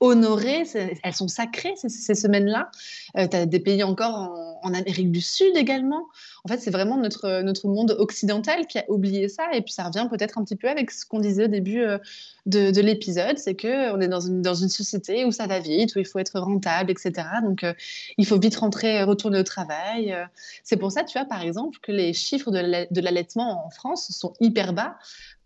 [0.03, 0.65] honorées,
[1.05, 2.71] elles sont sacrées ces, semaines-là.
[3.17, 6.07] Euh, tu as des pays encore en, Amérique du Sud également.
[6.45, 9.45] En fait, c'est vraiment notre, notre monde occidental qui a oublié ça.
[9.53, 11.99] Et puis ça revient peut-être un petit peu avec ce qu'on disait au début euh,
[12.47, 15.95] de, de l'épisode, c'est qu'on est dans une, dans une société où ça va vite,
[15.95, 17.13] où il faut être rentable, etc.
[17.45, 17.65] Donc
[18.19, 20.17] il faut vite rentrer, retourner au travail.
[20.65, 24.33] C'est pour ça, tu vois, par exemple, que les chiffres de l'allaitement en France sont
[24.41, 24.97] hyper bas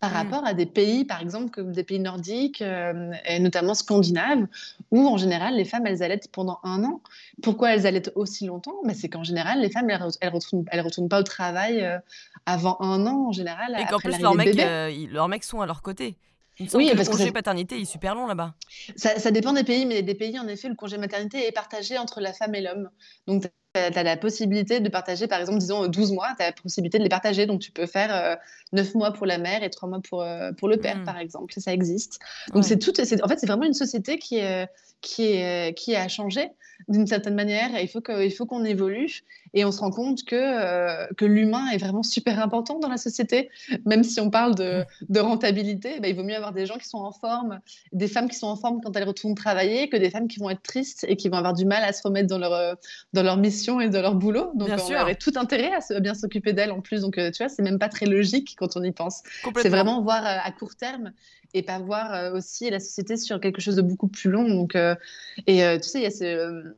[0.00, 0.14] par mmh.
[0.14, 4.46] rapport à des pays, par exemple, comme des pays nordiques, euh, et notamment scandinaves,
[4.90, 7.00] où en général, les femmes, elles allaitent pendant un an.
[7.42, 8.76] Pourquoi elles allaitent aussi longtemps?
[8.84, 11.98] Mais C'est qu'en général, les femmes, elles ne retournent, elles retournent pas au travail euh,
[12.44, 13.76] avant un an, en général.
[13.78, 16.16] Et qu'en plus, leurs mecs, euh, leurs mecs sont à leur côté.
[16.60, 18.54] oui, parce que le congé paternité est super long là-bas.
[18.96, 21.96] Ça, ça, dépend des pays, mais des pays, en effet, le congé maternité est partagé
[21.96, 22.90] entre la femme et l'homme.
[23.26, 23.44] Donc,
[23.92, 26.98] tu as la possibilité de partager, par exemple, disons 12 mois, tu as la possibilité
[26.98, 27.46] de les partager.
[27.46, 28.36] Donc, tu peux faire euh,
[28.72, 31.04] 9 mois pour la mère et 3 mois pour, euh, pour le père, mmh.
[31.04, 31.54] par exemple.
[31.58, 32.18] Ça existe.
[32.52, 32.92] Donc, c'est tout.
[33.00, 34.68] En fait, c'est vraiment une société qui est,
[35.00, 36.50] qui est, qui a changé
[36.88, 37.70] d'une certaine manière.
[37.80, 39.22] il faut qu'on évolue.
[39.54, 42.96] Et on se rend compte que, euh, que l'humain est vraiment super important dans la
[42.96, 43.50] société.
[43.84, 46.88] Même si on parle de, de rentabilité, bah, il vaut mieux avoir des gens qui
[46.88, 47.60] sont en forme,
[47.92, 50.50] des femmes qui sont en forme quand elles retournent travailler, que des femmes qui vont
[50.50, 52.76] être tristes et qui vont avoir du mal à se remettre dans leur,
[53.12, 54.52] dans leur mission et dans leur boulot.
[54.54, 57.02] Donc, on aurait tout intérêt à, bien s'occuper d'elles en plus.
[57.02, 59.22] Donc, euh, tu vois, c'est même pas très logique quand on y pense.
[59.62, 61.12] C'est vraiment voir euh, à court terme
[61.54, 64.46] et pas voir aussi la société sur quelque chose de beaucoup plus long.
[64.46, 64.76] Donc,
[65.46, 66.74] et tu sais, il y a ce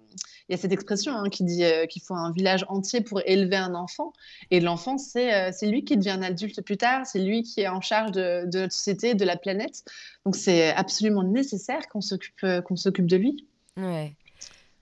[0.53, 3.57] y a cette expression hein, qui dit euh, qu'il faut un village entier pour élever
[3.57, 4.13] un enfant.
[4.51, 7.69] Et l'enfant, c'est euh, lui qui devient un adulte plus tard, c'est lui qui est
[7.69, 9.85] en charge de, de, notre société, de la planète.
[10.25, 13.47] Donc c'est absolument nécessaire qu'on s'occupe euh, qu'on s'occupe de lui.
[13.77, 14.15] Ouais.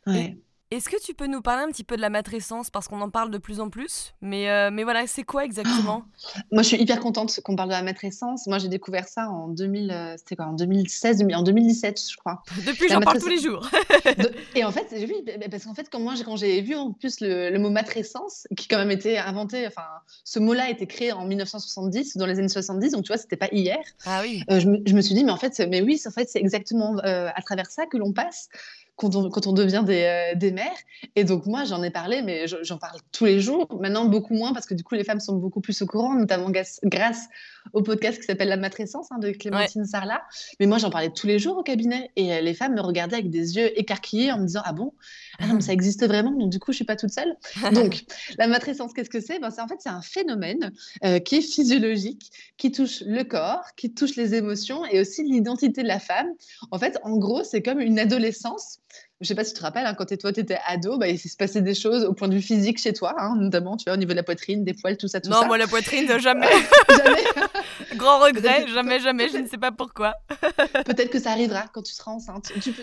[0.07, 0.37] ouais.
[0.72, 2.70] Est-ce que tu peux nous parler un petit peu de la matrescence?
[2.70, 6.02] Parce qu'on en parle de plus en plus mais, euh, mais voilà, c'est quoi exactement?
[6.50, 8.48] Moi, je suis hyper contente qu'on parle de la matrescence.
[8.48, 12.42] Moi, j'ai découvert ça en 2000, euh, c'était quoi, en 2016, en 2017, je crois.
[12.66, 13.68] Depuis, j'en parle tous les jours.
[14.57, 17.57] et en fait, oui, parce qu'en fait, quand moi, quand j'ai vu en plus le,
[17.59, 19.87] mot matrescence, qui quand même été inventé, enfin,
[20.24, 23.37] ce mot-là a été créé en 1970, dans les années 70, donc tu vois, c'était
[23.37, 23.79] pas hier.
[24.05, 24.42] Ah oui.
[24.50, 26.40] Euh, je, me, je, me, suis dit, mais en fait, mais oui, en fait, c'est
[26.40, 28.48] exactement à travers ça que l'on passe
[28.96, 29.14] quand
[29.46, 30.76] on, devient des, euh, des, mères.
[31.14, 33.68] Et donc, moi, j'en ai parlé, mais j'en parle tous les jours.
[33.80, 36.50] Maintenant, beaucoup moins, parce que du coup, les femmes sont beaucoup plus au courant, notamment
[36.50, 37.28] grâce
[37.72, 40.22] au podcast qui s'appelle La matrescence hein, de Clémentine Sarlat.
[40.61, 42.11] Mais moi, j'en parlais tous les jours au cabinet.
[42.16, 44.92] Et euh, les femmes me regardaient avec des yeux écarquillés en me disant Ah bon?
[45.38, 46.31] Ah non, mais ça existe vraiment.
[46.33, 47.37] Donc, du coup, je suis pas toute seule.
[47.72, 48.05] donc,
[48.38, 49.38] la matrescence, qu'est-ce que c'est?
[49.38, 50.72] Ben, En fait, c'est un phénomène
[51.05, 55.83] euh, qui est physiologique, qui touche le corps, qui touche les émotions et aussi l'identité
[55.83, 56.29] de la femme.
[56.70, 58.81] En fait, en gros, c'est comme une adolescence
[59.22, 61.18] je sais pas si tu te rappelles, hein, quand toi, tu étais ado, bah, il
[61.18, 63.94] s'est passé des choses au point de vue physique chez toi, hein, notamment tu vois,
[63.94, 65.42] au niveau de la poitrine, des poils, tout ça, tout non, ça.
[65.42, 66.46] Non, moi, la poitrine, jamais.
[66.90, 67.24] jamais.
[67.96, 70.14] Grand regret, jamais, jamais, je ne sais pas pourquoi.
[70.85, 72.52] Peut-être que ça arrivera quand tu seras enceinte.
[72.61, 72.83] Tu peux,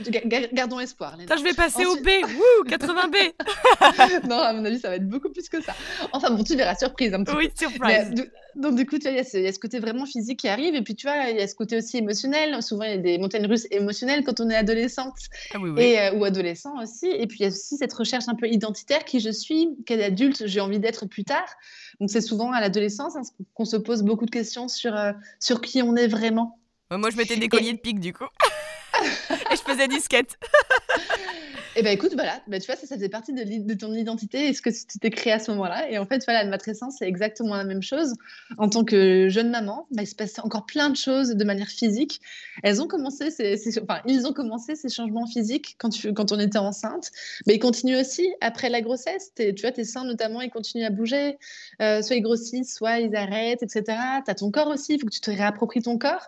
[0.53, 1.15] gardons espoir.
[1.21, 4.27] Attends, je vais passer au B, wouh, 80B.
[4.27, 5.75] non, à mon avis, ça va être beaucoup plus que ça.
[6.13, 8.11] Enfin bon, tu verras, surprise un petit oui, surprise.
[8.55, 11.07] Donc du coup, il y, a ce côté vraiment physique qui arrive, et puis tu
[11.07, 12.61] vois, il y a ce côté aussi émotionnel.
[12.61, 15.17] Souvent, il y a des montagnes russes émotionnelles quand on est adolescente.
[15.53, 15.81] Ah, oui, oui.
[15.81, 17.07] Et, euh, adolescent aussi.
[17.07, 20.01] Et puis il y a aussi cette recherche un peu identitaire qui je suis, quel
[20.01, 21.47] adulte j'ai envie d'être plus tard.
[21.99, 23.21] Donc c'est souvent à l'adolescence hein,
[23.53, 26.59] qu'on se pose beaucoup de questions sur, euh, sur qui on est vraiment.
[26.91, 28.23] Moi je mettais des colliers de pique du coup.
[29.51, 30.37] et je faisais disquette.
[31.75, 34.53] Et ben écoute, voilà, bah, tu vois, ça, ça faisait partie de, ton identité et
[34.53, 35.89] ce que tu t'es créé à ce moment-là.
[35.89, 38.13] Et en fait, voilà, la matrescence, c'est exactement la même chose.
[38.59, 41.69] En tant que jeune maman, bah, il se passe encore plein de choses de manière
[41.69, 42.21] physique.
[42.61, 46.39] Elles ont commencé, ces, enfin, ils ont commencé ces changements physiques quand, tu, quand on
[46.39, 47.11] était enceinte,
[47.47, 49.31] mais ils continuent aussi après la grossesse.
[49.35, 51.37] tu vois, tes seins notamment, ils continuent à bouger.
[51.81, 53.83] Euh, soit ils grossissent, soit ils arrêtent, etc.
[54.25, 56.27] Tu as ton corps aussi, il faut que tu te réappropries ton corps.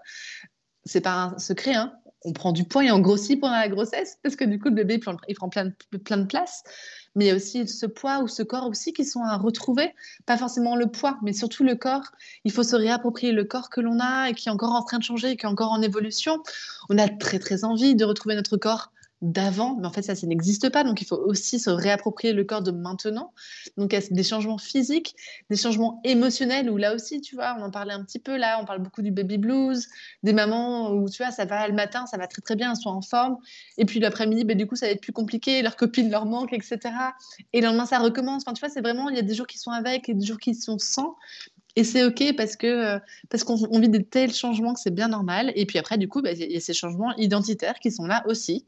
[0.86, 1.94] C'est pas un secret, hein
[2.26, 4.76] on prend du poids et on grossit pendant la grossesse parce que du coup, le
[4.76, 6.64] bébé, il prend plein de, plein de place.
[7.16, 9.94] Mais il y a aussi ce poids ou ce corps aussi qui sont à retrouver.
[10.26, 12.12] Pas forcément le poids, mais surtout le corps.
[12.44, 14.98] Il faut se réapproprier le corps que l'on a et qui est encore en train
[14.98, 16.42] de changer, qui est encore en évolution.
[16.90, 20.28] On a très, très envie de retrouver notre corps d'avant, mais en fait ça, ça
[20.28, 20.84] n'existe pas.
[20.84, 23.34] Donc il faut aussi se réapproprier le corps de maintenant.
[23.78, 25.16] Donc il y a des changements physiques,
[25.50, 28.60] des changements émotionnels où là aussi, tu vois, on en parlait un petit peu là,
[28.62, 29.88] on parle beaucoup du baby blues,
[30.24, 32.78] des mamans où tu vois, ça va le matin, ça va très très bien, elles
[32.78, 33.38] sont en forme,
[33.78, 36.54] et puis l'après-midi, ben, du coup ça va être plus compliqué, leurs copines leur manquent,
[36.54, 36.80] etc.
[37.54, 38.44] Et le lendemain ça recommence.
[38.46, 40.26] Enfin tu vois, c'est vraiment, il y a des jours qui sont avec et des
[40.26, 41.16] jours qui sont sans.
[41.76, 43.00] Et c'est OK parce que euh,
[43.30, 45.52] parce qu'on vit de tels changements que c'est bien normal.
[45.56, 48.24] Et puis après, du coup, ben, il y a ces changements identitaires qui sont là
[48.28, 48.66] aussi.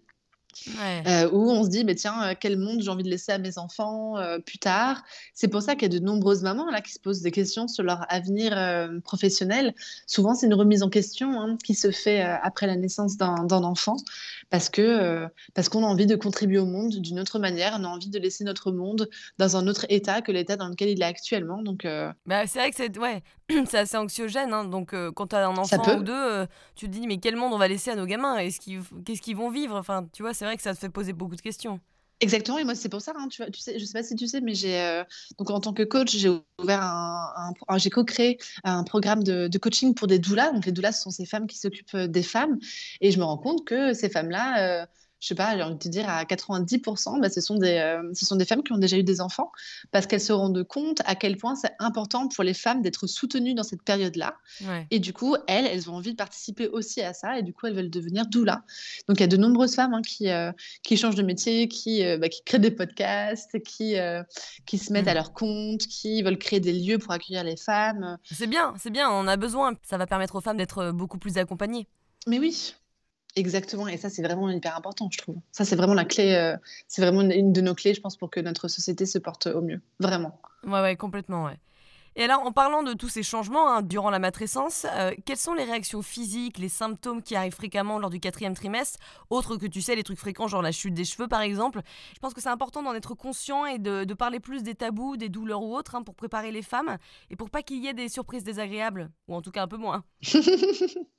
[1.07, 3.37] Euh, où on se dit, mais tiens, euh, quel monde j'ai envie de laisser à
[3.37, 5.03] mes enfants euh, plus tard.
[5.33, 7.67] C'est pour ça qu'il y a de nombreuses mamans là qui se posent des questions
[7.67, 8.57] sur leur avenir
[9.03, 9.73] professionnel.
[10.05, 13.97] Souvent, c'est une remise en question hein, qui se fait après la naissance d'un enfant,
[14.49, 17.77] parce que parce qu'on a envie de contribuer au monde d'une autre manière.
[17.79, 20.89] On a envie de laisser notre monde dans un autre état que l'état dans lequel
[20.89, 21.61] il est actuellement.
[21.61, 21.85] Donc,
[22.25, 23.23] bah, c'est vrai que c'est ouais,
[23.65, 24.53] c'est assez anxiogène.
[24.53, 24.65] Hein.
[24.65, 27.57] donc, quand tu as un enfant ou deux, tu te dis, mais quel monde on
[27.57, 28.37] va laisser à nos gamins?
[28.37, 29.75] Qu'est-ce qu'ils vont vivre?
[29.75, 31.79] Enfin, tu vois, c'est vrai que ça te fait poser beaucoup de questions.
[32.19, 34.25] Exactement, et moi c'est pour ça, hein, tu, vois, sais, je sais pas si tu
[34.25, 35.03] sais, mais j'ai euh,
[35.37, 40.07] donc en tant que coach, j'ai ouvert un, j'ai co-créé un programme de, coaching pour
[40.07, 40.51] des doulas.
[40.51, 42.57] Donc les doulas, ce sont ces femmes qui s'occupent euh, des femmes,
[43.01, 44.85] et je me rends compte que ces femmes-là, euh,
[45.19, 48.03] je sais pas, j'ai envie de te dire à 90%, bah, ce, sont des, euh,
[48.13, 49.51] ce sont des femmes qui ont déjà eu des enfants
[49.91, 53.55] parce qu'elles se rendent compte à quel point c'est important pour les femmes d'être soutenues
[53.55, 54.35] dans cette période-là.
[54.91, 57.65] Et du coup, elles, elles ont envie de participer aussi à ça et du coup,
[57.65, 58.63] elles veulent devenir doula.
[59.07, 60.51] Donc, il y a de nombreuses femmes hein, qui, euh,
[60.83, 63.95] qui changent de métier, qui, euh, bah, qui créent des podcasts, qui,
[64.65, 65.15] qui se mettent à mmh.
[65.15, 68.17] leur compte, qui veulent créer des lieux pour accueillir les femmes.
[68.23, 69.73] C'est bien, c'est bien, on a besoin.
[69.83, 71.87] Ça va permettre aux femmes d'être beaucoup plus accompagnées.
[72.27, 72.75] Mais oui,
[73.37, 75.37] Exactement, et ça c'est vraiment hyper important, je trouve.
[75.51, 78.31] Ça c'est vraiment la clé, euh, c'est vraiment une, de nos clés, je pense, pour
[78.31, 80.39] que notre société se porte au mieux, vraiment.
[80.63, 81.57] Ouais, ouais, complètement, ouais.
[82.15, 85.53] Et alors, en parlant de tous ces changements hein, durant la matrescence, euh, quelles sont
[85.53, 88.97] les réactions physiques, les symptômes qui arrivent fréquemment lors du quatrième trimestre,
[89.29, 91.81] autres que tu sais, les trucs fréquents, genre la chute des cheveux par exemple?
[92.15, 95.29] Je pense que c'est important d'en être conscient et de, parler plus des tabous, des
[95.29, 96.97] douleurs ou autres, hein, pour préparer les femmes,
[97.29, 99.77] et pour pas qu'il y ait des surprises désagréables, ou en tout cas un peu
[99.77, 100.03] moins.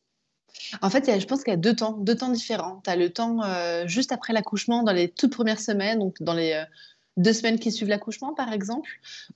[0.82, 2.80] En fait, je pense qu'il y a deux temps, deux temps différents.
[2.84, 6.34] Tu as le temps euh, juste après l'accouchement, dans les toutes premières semaines, donc dans
[6.34, 6.64] les euh,
[7.16, 8.88] deux semaines qui suivent l'accouchement, par exemple,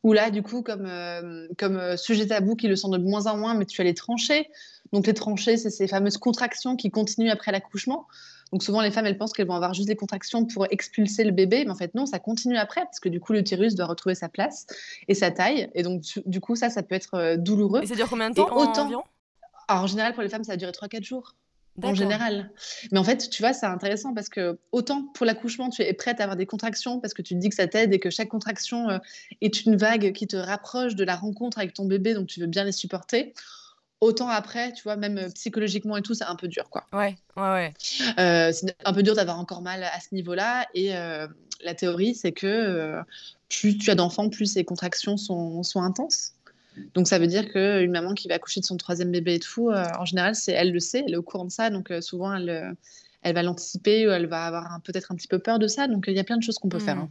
[0.02, 3.36] où là, du coup, comme, euh, comme sujet tabou qui le sont de moins en
[3.36, 4.48] moins, mais tu as les trancher.
[4.92, 8.06] Donc les tranchées, c'est ces fameuses contractions qui continuent après l'accouchement.
[8.52, 11.30] Donc souvent, les femmes, elles pensent qu'elles vont avoir juste des contractions pour expulser le
[11.30, 14.14] bébé, mais en fait non, ça continue après, parce que du coup, l'utérus doit retrouver
[14.14, 14.66] sa place
[15.08, 15.70] et sa taille.
[15.74, 17.82] Et donc, du coup, ça, ça peut être euh, douloureux.
[17.82, 19.04] Et ça dure combien de temps autant...
[19.72, 21.34] Alors, en général, pour les femmes, ça a duré 3-4 jours
[21.82, 22.50] en général.
[22.90, 26.20] Mais en fait, tu vois, c'est intéressant parce que autant pour l'accouchement, tu es prête
[26.20, 28.28] à avoir des contractions parce que tu te dis que ça t'aide et que chaque
[28.28, 28.98] contraction euh,
[29.40, 32.46] est une vague qui te rapproche de la rencontre avec ton bébé, donc tu veux
[32.46, 33.32] bien les supporter.
[34.02, 36.84] Autant après, tu vois, même euh, psychologiquement et tout, c'est un peu dur, quoi.
[36.92, 37.72] Ouais, ouais, ouais.
[38.18, 40.66] Euh, c'est un peu dur d'avoir encore mal à ce niveau-là.
[40.74, 43.00] Et la théorie, c'est que
[43.48, 46.32] plus tu as d'enfants, plus ces contractions sont, sont intenses.
[46.94, 49.70] Donc ça veut dire qu'une maman qui va accoucher de son troisième bébé et tout,
[49.70, 52.00] euh, en général, c'est elle le sait, elle est au courant de ça, donc euh,
[52.00, 52.72] souvent elle, euh,
[53.22, 55.88] elle va l'anticiper ou elle va avoir peut-être un petit peu peur de ça.
[55.88, 56.98] Donc il y a plein de choses qu'on peut faire.
[56.98, 57.10] Hein.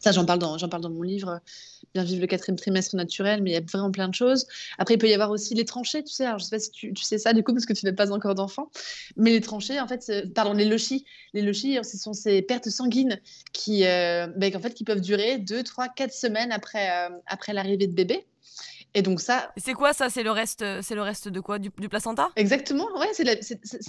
[0.00, 1.40] Ça, j'en parle, dans, j'en parle dans mon livre,
[1.94, 4.46] Bien vivre le quatrième trimestre naturel, mais il y a vraiment plein de choses.
[4.78, 6.26] Après, il peut y avoir aussi les tranchées, tu sais.
[6.26, 7.92] Alors, je sais pas si tu, tu sais ça, du coup, parce que tu n'as
[7.92, 8.70] pas encore d'enfant.
[9.16, 11.04] Mais les tranchées, en fait, pardon, les lochis.
[11.32, 13.20] Les lochis, ce sont ces pertes sanguines
[13.52, 16.90] qui, ben, en fait, qui peuvent durer 2, 3, 4 semaines après,
[17.26, 18.26] après l'arrivée de bébé.
[18.94, 19.52] Et donc ça.
[19.56, 21.58] C'est quoi ça C'est le reste, c'est le reste de quoi?
[21.58, 22.30] Du, placenta?
[22.36, 22.86] Exactement.
[22.98, 23.34] Ouais, c'est la,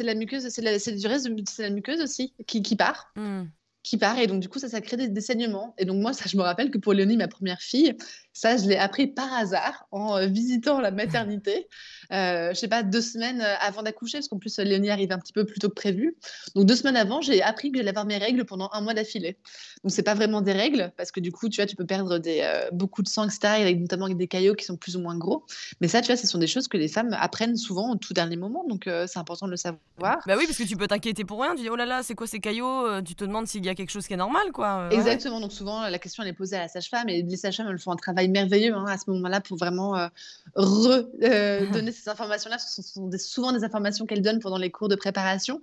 [0.03, 3.11] la, muqueuse, c'est du reste de la muqueuse aussi qui, qui part.
[3.15, 3.43] Mmh
[3.85, 4.17] qui part.
[4.17, 5.75] Et donc, du coup, ça, ça crée des, saignements.
[5.77, 7.95] Et donc, moi, ça, je me rappelle que pour Léonie, ma première fille,
[8.35, 11.69] ça, je l'ai appris par hasard en euh, visitant la maternité.
[12.11, 15.19] Euh, je sais pas, deux semaines euh, avant d'accoucher, parce qu'en plus, Léonie arrive un
[15.19, 16.17] petit peu plus tôt que prévu.
[16.53, 19.37] Donc, deux semaines avant, j'ai appris que j'allais avoir mes règles pendant un mois d'affilée.
[19.83, 22.17] Donc, c'est pas vraiment des règles, parce que du coup, tu vois, tu peux perdre
[22.17, 24.99] des, euh, beaucoup de sang, etc., avec, notamment avec des caillots qui sont plus ou
[24.99, 25.45] moins gros.
[25.79, 28.13] Mais ça, tu vois, ce sont des choses que les femmes apprennent souvent au tout
[28.13, 28.65] dernier moment.
[28.67, 29.79] Donc, c'est important de le savoir.
[30.01, 31.55] Bah oui, parce que tu peux t'inquiéter pour rien.
[31.55, 33.75] Tu dis, oh là là, c'est quoi ces caillots Tu te demandes s'il y a
[33.75, 34.89] quelque chose qui est normal, quoi.
[34.91, 35.39] Exactement.
[35.39, 37.91] Donc souvent, la question elle est posée à la sage-femme et les sages-femmes elles font
[37.91, 40.07] un travail merveilleux hein, à ce moment-là pour vraiment euh,
[40.55, 42.57] redonner ces informations-là.
[42.57, 45.59] Ce sont souvent des informations qu'elles donnent pendant les cours de préparation,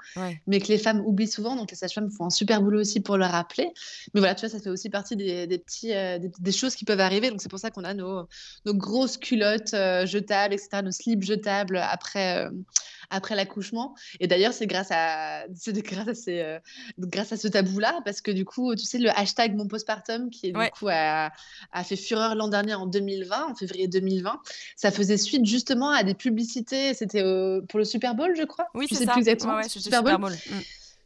[0.46, 1.56] mais que les femmes oublient souvent.
[1.56, 3.72] Donc les sages-femmes font un super boulot aussi pour le rappeler.
[4.14, 7.00] Mais voilà, tu vois, ça fait aussi partie des, petits, euh, des, choses qui peuvent
[7.00, 7.30] arriver.
[7.30, 8.28] Donc c'est pour ça qu'on a nos,
[8.64, 9.74] nos grosses culottes
[10.06, 12.48] jetables, etc., nos slips jetables après
[13.12, 13.94] après l'accouchement.
[14.18, 16.58] Et d'ailleurs, c'est grâce à, grâce à, euh,
[16.98, 20.52] grâce à ce tabou-là, parce que du coup, tu sais, le hashtag mon postpartum, qui
[20.52, 21.30] du coup a,
[21.84, 24.40] fait fureur l'an dernier en 2020, en février 2020,
[24.76, 26.94] ça faisait suite justement à des publicités.
[26.94, 27.22] C'était
[27.68, 28.66] pour le Super Bowl, je crois.
[28.74, 29.12] Oui, c'est ça.
[29.12, 29.62] Plus exactement.
[29.64, 30.30] Super Bowl.
[30.30, 30.60] Mm.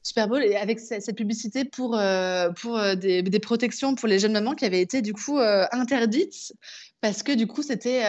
[0.07, 4.21] Super Bowl et avec cette publicité pour, euh, pour euh, des, des, protections pour les
[4.21, 5.41] jeunes mamans qui avaient été du coup
[5.73, 6.55] interdites
[7.01, 8.05] parce que du coup c'était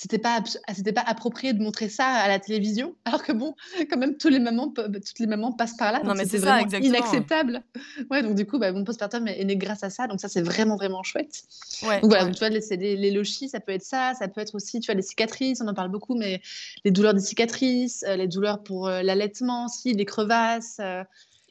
[0.00, 3.54] c'était pas c'était pas approprié de montrer ça à la télévision alors que bon
[3.90, 6.66] quand même toutes les mamans toutes les mamans passent par là non mais c'est vraiment
[6.66, 7.62] inacceptable.
[8.10, 10.40] Ouais donc du coup bah, mon postpartum est, né grâce à ça donc ça c'est
[10.40, 11.42] vraiment vraiment chouette.
[11.82, 14.40] Donc voilà donc, tu vois les, les, les, lochis ça peut être ça ça peut
[14.40, 16.40] être aussi tu vois les cicatrices on en parle beaucoup mais
[16.86, 21.04] les douleurs des cicatrices euh, les douleurs pour euh, l'allaitement aussi les crevasses euh,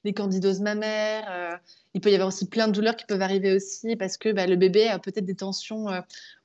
[0.03, 1.59] les candidoses mammaires
[1.93, 4.47] il peut y avoir aussi plein de douleurs qui peuvent arriver aussi parce que bah,
[4.47, 5.87] le bébé a peut-être des tensions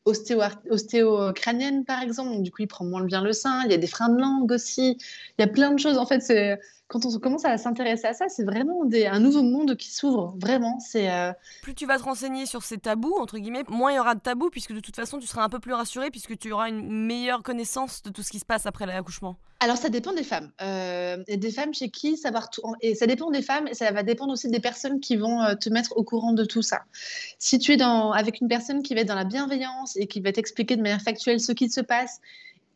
[0.04, 2.30] ostéo-crânienne, par exemple.
[2.30, 3.62] Donc, du coup, il prend moins bien le sein.
[3.64, 4.98] Il y a des freins de langue aussi.
[5.38, 5.98] Il y a plein de choses.
[5.98, 6.58] En fait, c'est
[6.94, 10.32] quand on commence à s'intéresser à ça, c'est vraiment des, un nouveau monde qui s'ouvre.
[10.38, 11.10] Vraiment, c'est.
[11.10, 14.14] Euh, plus tu vas te renseigner sur ces tabous entre guillemets, moins il y aura
[14.14, 16.68] de tabous puisque de toute façon, tu seras un peu plus rassuré puisque tu auras
[16.68, 19.34] une meilleure connaissance de tout ce qui se passe après l'accouchement.
[19.58, 20.52] Alors, ça dépend des femmes.
[20.62, 22.62] Euh, a des femmes chez qui savoir tout.
[22.80, 25.56] Et ça dépend des femmes et ça va dépendre aussi des personnes qui vont euh,
[25.56, 26.82] te mettre au courant de tout ça.
[27.40, 30.20] Si tu es dans, avec une personne qui va être dans la bienveillance et qui
[30.20, 32.20] va t'expliquer de manière factuelle ce qui se passe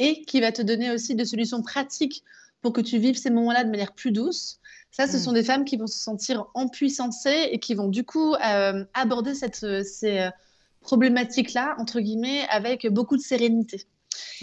[0.00, 2.24] et qui va te donner aussi des solutions pratiques
[2.60, 4.60] pour que tu vives ces moments-là de manière plus douce.
[4.90, 5.20] Ça, ce mm.
[5.20, 9.34] sont des femmes qui vont se sentir empuissancées et qui vont du coup euh, aborder
[9.34, 10.30] cette, ces euh,
[10.80, 13.86] problématiques-là, entre guillemets, avec beaucoup de sérénité.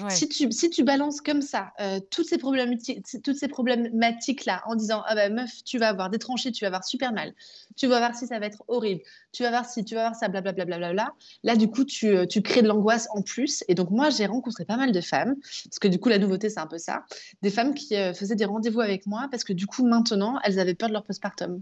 [0.10, 4.76] Si, tu, si tu balances comme ça euh, toutes ces toutes ces problématiques là en
[4.76, 7.34] disant ah bah meuf tu vas avoir des tranchées, tu vas avoir super mal,
[7.76, 10.16] tu vas voir si ça va être horrible, tu vas voir si tu vas voir
[10.16, 13.22] ça blablabla bla, bla, bla, là du coup tu, euh, tu crées de l'angoisse en
[13.22, 13.64] plus.
[13.68, 15.36] Et donc moi j'ai rencontré pas mal de femmes
[15.66, 17.06] parce que du coup la nouveauté c'est un peu ça,
[17.42, 20.60] des femmes qui euh, faisaient des rendez-vous avec moi parce que du coup maintenant elles
[20.60, 21.62] avaient peur de leur postpartum,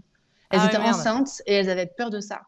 [0.50, 2.42] elles ah étaient enceintes et elles avaient peur de ça.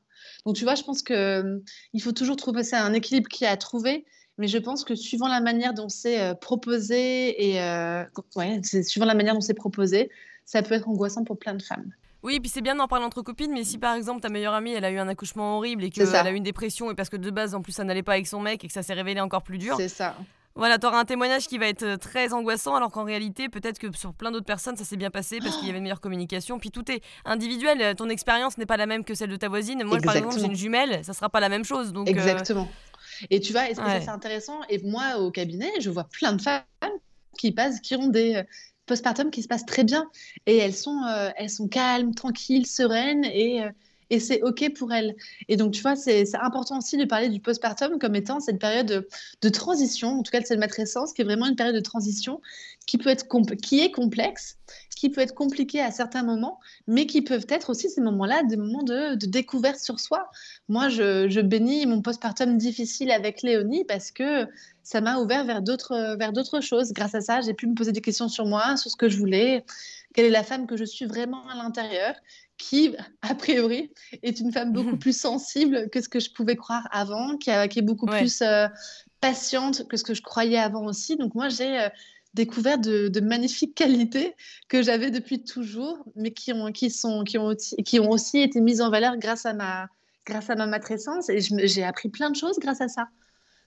[0.45, 3.49] Donc tu vois je pense que il faut toujours trouver ça un équilibre qui est
[3.49, 4.05] à trouver
[4.39, 8.05] mais je pense que suivant la manière dont c'est euh, proposé et euh,
[8.37, 10.11] ouais, suivant la manière dont c'est proposé,
[10.45, 11.93] ça peut être angoissant pour plein de femmes.
[12.23, 14.73] Oui, puis c'est bien d'en parler entre copines, mais si par exemple ta meilleure amie
[14.73, 17.17] elle a eu un accouchement horrible et qu'elle a eu une dépression et parce que
[17.17, 19.21] de base en plus ça n'allait pas avec son mec et que ça s'est révélé
[19.21, 19.77] encore plus dur.
[19.77, 20.17] C'est ça.
[20.57, 23.79] Voilà, tu auras un témoignage qui va être euh, très angoissant, alors qu'en réalité, peut-être
[23.79, 26.01] que sur plein d'autres personnes, ça s'est bien passé parce qu'il y avait une meilleure
[26.01, 26.59] communication.
[26.59, 27.95] Puis tout est individuel.
[27.95, 29.85] Ton expérience n'est pas la même que celle de ta voisine.
[29.85, 31.93] Moi, par exemple, j'ai une jumelle, ça sera pas la même chose.
[31.93, 32.69] Donc, Exactement.
[33.31, 34.61] Et tu vois, ça c'est intéressant?
[34.69, 36.63] Et moi, au cabinet, je vois plein de femmes
[37.39, 38.43] qui passent, qui ont des
[38.87, 40.09] postpartum qui se passent très bien
[40.47, 41.03] et elles sont,
[41.37, 43.63] elles sont calmes, tranquilles, sereines et
[44.11, 45.17] et c'est OK pour elle.
[45.49, 49.07] Et donc, tu vois, c'est important aussi de parler du postpartum comme étant cette période
[49.43, 52.41] de, transition, en tout cas de cette matrescence, qui est vraiment une période de transition
[52.87, 54.59] qui, peut être qui est complexe,
[54.97, 58.57] qui peut être compliquée à certains moments, mais qui peuvent être aussi ces moments-là des
[58.57, 60.31] moments de, découverte sur soi.
[60.69, 64.47] Moi, je, je bénis mon postpartum difficile avec Léonie parce que
[64.83, 66.93] ça m'a ouvert vers d'autres vers d'autres choses.
[66.93, 69.19] Grâce à ça, j'ai pu me poser des questions sur moi, sur ce que je
[69.19, 69.65] voulais,
[70.17, 72.15] quelle est la femme que je suis vraiment à l'intérieur,
[72.59, 73.93] qui, a priori,
[74.23, 77.83] est une femme beaucoup plus sensible que ce que je pouvais croire avant, qui, est
[77.83, 78.67] beaucoup plus euh,
[79.21, 81.17] patiente que ce que je croyais avant aussi.
[81.17, 81.89] Donc moi, j'ai euh,
[82.35, 84.35] découvert de, magnifiques qualités
[84.69, 88.39] que j'avais depuis toujours, mais qui ont, qui, sont, qui, ont aussi, qui ont aussi
[88.39, 89.89] été mises en valeur grâce à ma,
[90.25, 91.29] grâce à ma matrescence.
[91.29, 93.09] Et j'ai appris plein de choses grâce à ça.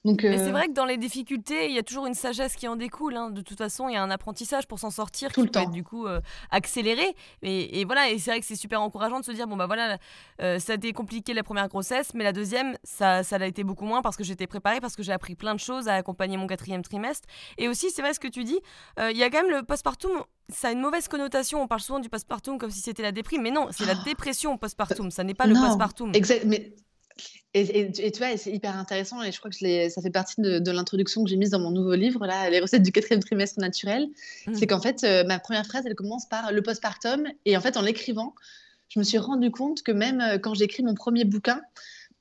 [0.05, 2.55] Donc, Mais c'est euh, vrai que dans les difficultés, il y a toujours une sagesse
[2.55, 3.17] qui en découle.
[3.17, 3.31] Hein.
[3.31, 5.59] De toute façon, il y a un apprentissage pour s'en sortir Tout qui le peut
[5.59, 6.21] être du coup euh,
[6.51, 7.15] accéléré.
[7.41, 9.65] Et, et, voilà, et c'est vrai que c'est super encourageant de se dire bon bah
[9.65, 9.97] voilà,
[10.41, 13.65] euh, ça a été compliqué la première grossesse, mais la deuxième, ça, ça l'a été
[13.65, 16.37] beaucoup moins parce que j'étais préparée, parce que j'ai appris plein de choses à accompagner
[16.37, 17.27] mon quatrième trimestre.
[17.57, 18.59] Et aussi, c'est vrai ce que tu dis,
[18.97, 20.11] il y a quand même le postpartum.
[20.51, 21.61] Ça a une mauvaise connotation.
[21.61, 24.03] On parle souvent du postpartum comme si c'était la déprime, mais non, c'est la ah.
[24.03, 25.11] dépression postpartum.
[25.11, 26.11] Ça n'est pas le postpartum.
[26.15, 26.43] Exact.
[26.45, 26.73] Mais
[27.53, 31.23] et, tu vois, c'est hyper intéressant et je crois que ça fait partie de, l'introduction
[31.23, 34.07] que j'ai mise dans mon nouveau livre, là, Les recettes du quatrième trimestre naturel.
[34.45, 34.53] Mmh.
[34.53, 37.27] C'est qu'en fait, euh, ma première phrase, elle commence par le postpartum.
[37.45, 38.35] Et en fait, en l'écrivant,
[38.89, 41.61] je me suis rendu compte que même euh, quand j'écris mon premier bouquin,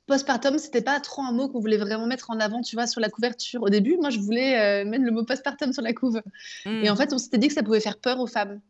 [0.07, 3.01] postpartum, c'était pas trop un mot qu'on voulait vraiment mettre en avant, tu vois, sur
[3.01, 3.63] la couverture.
[3.63, 6.23] Au début, moi, je voulais euh, mettre le mot postpartum sur la couve.
[6.65, 6.85] Mmh.
[6.85, 8.61] Et en fait, on s'était dit que ça pouvait faire peur aux femmes.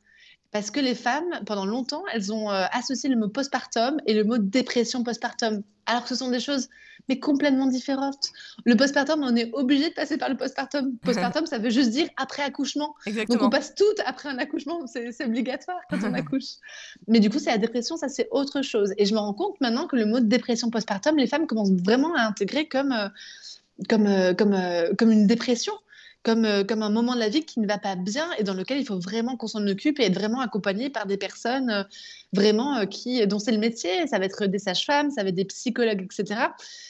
[0.50, 4.24] Parce que les femmes, pendant longtemps, elles ont euh, associé le mot postpartum et le
[4.24, 6.68] mot dépression postpartum, alors que ce sont des choses
[7.08, 8.28] mais complètement différentes.
[8.64, 10.96] Le postpartum, on est obligé de passer par le postpartum.
[11.02, 12.94] Postpartum, ça veut juste dire après accouchement.
[13.28, 16.56] Donc on passe tout après un accouchement, c'est obligatoire quand on accouche.
[17.06, 18.92] Mais du coup, c'est la dépression, ça c'est autre chose.
[18.98, 22.14] Et je me rends compte maintenant que le mot dépression postpartum, les femmes commencent vraiment
[22.14, 23.08] à intégrer comme, euh,
[23.88, 24.56] comme, euh, comme,
[24.96, 25.72] comme une dépression
[26.28, 28.52] comme, euh, comme un moment de la vie qui ne va pas bien et dans
[28.52, 31.82] lequel il faut vraiment qu'on s'en occupe et être vraiment accompagné par des personnes euh,
[32.34, 34.06] vraiment euh, qui, dont c'est le métier.
[34.08, 36.48] Ça va être des sages-femmes, ça va être des psychologues, etc.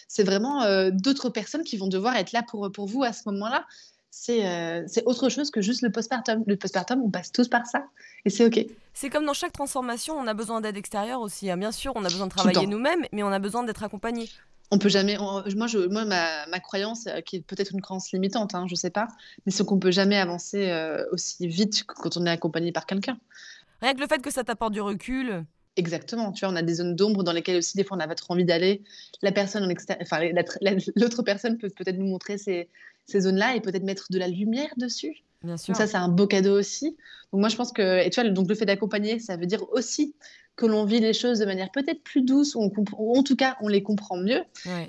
[0.08, 3.64] C'est vraiment d'autres personnes qui vont devoir être là pour, pour vous à ce moment-là.
[4.10, 4.42] C'est
[4.88, 6.42] c'est autre chose que juste le postpartum.
[6.46, 7.84] Le postpartum, on passe tous par ça
[8.24, 8.66] et c'est OK.
[8.94, 11.50] C'est comme dans chaque transformation, on a besoin d'aide extérieure aussi.
[11.50, 11.58] Hein.
[11.58, 14.28] Bien sûr, on a besoin de travailler nous-mêmes, mais on a besoin d'être accompagné
[14.70, 15.16] on peut jamais.
[15.18, 18.90] moi, je, moi, ma, croyance, euh, qui est peut-être une croyance limitante, hein, je sais
[18.90, 19.08] pas,
[19.46, 22.86] mais c'est qu'on peut jamais avancer euh, aussi vite que quand on est accompagné par
[22.86, 23.18] quelqu'un.
[23.80, 25.44] Rien que le fait que ça t'apporte du recul.
[25.76, 26.32] Exactement.
[26.32, 28.16] Tu vois, on a des zones d'ombre dans lesquelles aussi des fois on n'a pas
[28.16, 28.82] trop envie d'aller.
[29.22, 30.20] La personne en enfin
[30.96, 32.68] l'autre personne peut peut-être nous montrer ces,
[33.06, 35.22] ces zones-là et peut-être mettre de la lumière dessus.
[35.44, 35.72] Bien sûr.
[35.72, 36.96] Donc ça, c'est un beau cadeau aussi.
[37.32, 39.62] Donc moi, je pense que, et tu vois, donc le fait d'accompagner, ça veut dire
[39.72, 40.16] aussi
[40.58, 43.68] que l'on vit les choses de manière peut-être plus douce, ou, en tout cas on
[43.68, 44.42] les comprend mieux.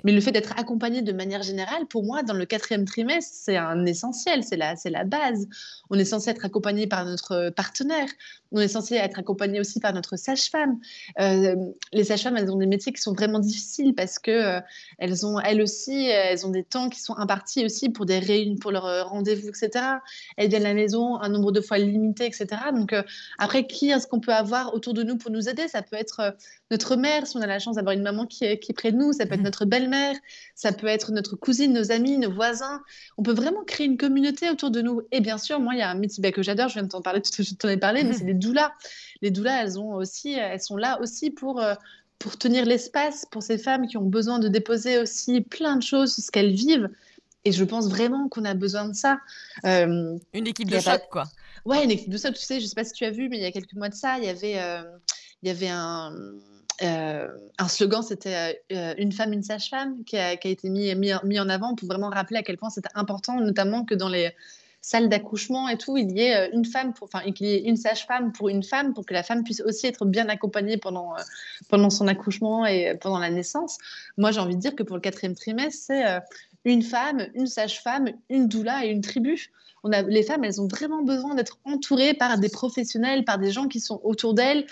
[0.04, 3.56] Mais le fait d'être accompagné de manière générale, pour moi, dans le quatrième trimestre, c'est
[3.56, 5.48] un essentiel, c'est la, la base.
[5.88, 8.08] On est censé être accompagné par notre partenaire,
[8.52, 10.80] on est censé être accompagné aussi par notre sage-femme.
[11.20, 11.54] Euh,
[11.92, 14.60] les sages-femmes, elles ont des métiers qui sont vraiment difficiles parce que euh,
[14.98, 18.56] elles ont, elles aussi, elles ont des temps qui sont impartis aussi pour des réunions,
[18.56, 19.70] pour leurs euh, rendez-vous, etc.
[20.36, 22.48] Elles viennent à la maison un nombre de fois limité, etc.
[22.74, 22.92] Donc
[23.38, 25.59] après, qui est-ce qu'on peut avoir autour de nous pour nous aider?
[25.68, 26.30] Ça peut être euh,
[26.70, 28.92] notre mère, si on a la chance d'avoir une maman qui est, qui est près
[28.92, 29.12] de nous.
[29.12, 29.44] Ça peut être mhm.
[29.44, 30.16] notre belle-mère.
[30.54, 32.82] Ça peut être notre cousine, nos amis, nos voisins.
[33.18, 35.02] On peut vraiment créer une communauté autour de nous.
[35.12, 36.68] Et bien sûr, moi, il y a un métier que j'adore.
[36.68, 38.72] Je viens de t'en parler, je t'en ai parlé, mais c'est les doulas.
[39.22, 41.74] Les doulas, elles ont aussi, elles sont là aussi pour euh,
[42.18, 46.12] pour tenir l'espace pour ces femmes qui ont besoin de déposer aussi plein de choses
[46.12, 46.90] sur ce qu'elles vivent.
[47.44, 49.18] Et je pense vraiment qu'on a besoin de ça.
[49.64, 51.24] Euh, une équipe de choc, quoi.
[51.64, 52.34] Ouais, une équipe de choc.
[52.34, 53.88] Tu sais, je sais pas si tu as vu, mais il y a quelques mois
[53.88, 54.58] de ça, il y avait
[55.42, 56.12] il y avait un,
[56.82, 57.28] euh,
[57.58, 61.12] un slogan, c'était euh, une femme, une sage-femme, qui a, qui a, été mis, mis,
[61.24, 64.32] mis, en avant pour vraiment rappeler à quel point c'était important, notamment que dans les
[64.80, 67.76] salles d'accouchement et tout, il y ait euh, une femme, enfin, qu'il y ait une
[67.76, 71.14] sage-femme pour une femme, pour que la femme puisse aussi être bien accompagnée pendant,
[71.68, 73.76] pendant son accouchement et pendant la naissance.
[74.16, 76.20] Moi, j'ai envie de dire que pour le quatrième trimestre, c'est
[76.64, 79.50] une femme, une sage-femme, une doula et une tribu.
[79.82, 83.50] On a, les femmes, elles ont vraiment besoin d'être entourées par des professionnels, par des
[83.50, 84.66] gens qui sont autour d'elles,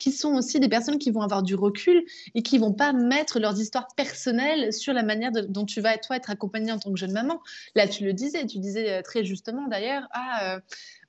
[0.00, 2.02] qui sont aussi des personnes qui vont avoir du recul
[2.34, 6.16] et qui vont pas mettre leurs histoires personnelles sur la manière dont tu vas toi
[6.16, 7.40] être accompagnée en tant que jeune maman.
[7.76, 10.60] Là, tu le disais, tu disais euh, très justement d'ailleurs, ah euh,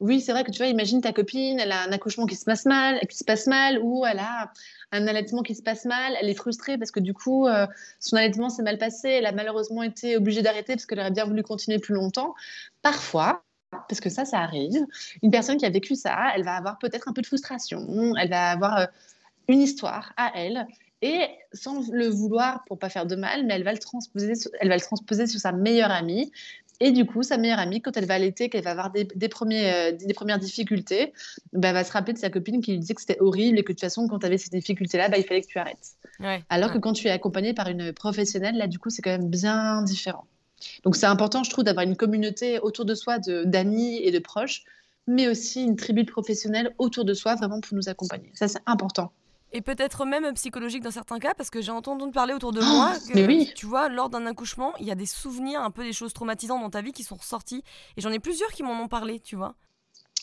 [0.01, 2.45] oui, c'est vrai que tu vois, imagine ta copine, elle a un accouchement qui se
[2.45, 4.51] passe mal, qui se passe mal, ou elle a
[4.91, 7.65] un allaitement qui se passe mal, elle est frustrée parce que du coup, euh,
[7.99, 11.25] son allaitement s'est mal passé, elle a malheureusement été obligée d'arrêter parce qu'elle aurait bien
[11.25, 12.35] voulu continuer plus longtemps.
[12.81, 14.86] Parfois, parce que ça, ça arrive.
[15.22, 18.30] Une personne qui a vécu ça, elle va avoir peut-être un peu de frustration, elle
[18.30, 18.86] va avoir euh,
[19.47, 20.67] une histoire à elle,
[21.01, 24.69] et sans le vouloir pour pas faire de mal, mais elle va le transposer, elle
[24.69, 26.32] va le transposer sur sa meilleure amie.
[26.80, 29.72] Et du coup, sa meilleure amie, quand elle va allaiter, qu'elle va avoir des, premiers,
[29.72, 31.13] euh, des premières difficultés,
[31.53, 33.63] bah, elle va se rappeler de sa copine qui lui disait que c'était horrible et
[33.63, 35.91] que de toute façon, quand tu avais ces difficultés-là, bah, il fallait que tu arrêtes.
[36.49, 39.30] Alors que quand tu es accompagnée par une professionnelle, là, du coup, c'est quand même
[39.30, 40.26] bien différent.
[40.84, 44.64] Donc, c'est important, je trouve, d'avoir une communauté autour de soi d'amis et de proches,
[45.07, 48.32] mais aussi une tribu de professionnels autour de soi, vraiment pour nous accompagner.
[48.36, 49.12] Ça, c'est important.
[49.53, 52.93] Et peut-être même psychologique dans certains cas, parce que j'ai entendu parler autour de moi
[53.07, 53.51] que, mais oui.
[53.55, 56.62] tu vois, lors d'un accouchement, il y a des souvenirs, un peu des choses traumatisantes
[56.62, 57.64] dans ta vie qui sont ressorties.
[57.97, 59.55] Et j'en ai plusieurs qui m'en ont parlé, tu vois.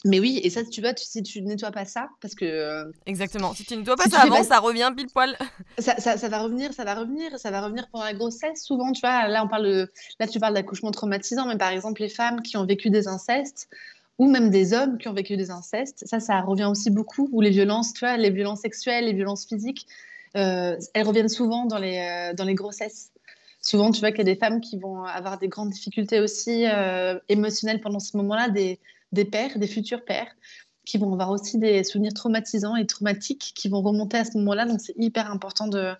[0.05, 2.45] Mais oui, et ça, tu vois, tu, si tu nettoies pas ça, parce que.
[2.45, 3.53] Euh, Exactement.
[3.55, 5.37] Si tu nettoies pas ça avant, ça revient pile poil.
[5.79, 8.63] Ça, ça, ça, va revenir, ça va revenir, ça va revenir pendant la grossesse.
[8.65, 12.01] Souvent, tu vois, là, on parle de, là, tu parles d'accouchement traumatisant, mais par exemple,
[12.01, 13.69] les femmes qui ont vécu des incestes,
[14.19, 16.05] ou même des hommes qui ont vécu des incestes.
[16.07, 17.29] Ça, ça revient aussi beaucoup.
[17.33, 19.87] Ou les violences, tu vois, les violences sexuelles, les violences physiques,
[20.37, 23.11] euh, elles reviennent souvent dans les, euh, dans les grossesses.
[23.61, 26.67] Souvent, tu vois qu'il y a des femmes qui vont avoir des grandes difficultés aussi
[26.67, 28.79] euh, émotionnelles pendant ce moment-là, des,
[29.13, 30.35] des pères, des futurs pères,
[30.85, 34.65] qui vont avoir aussi des souvenirs traumatisants et traumatiques qui vont remonter à ce moment-là.
[34.65, 35.93] Donc, c'est hyper important de,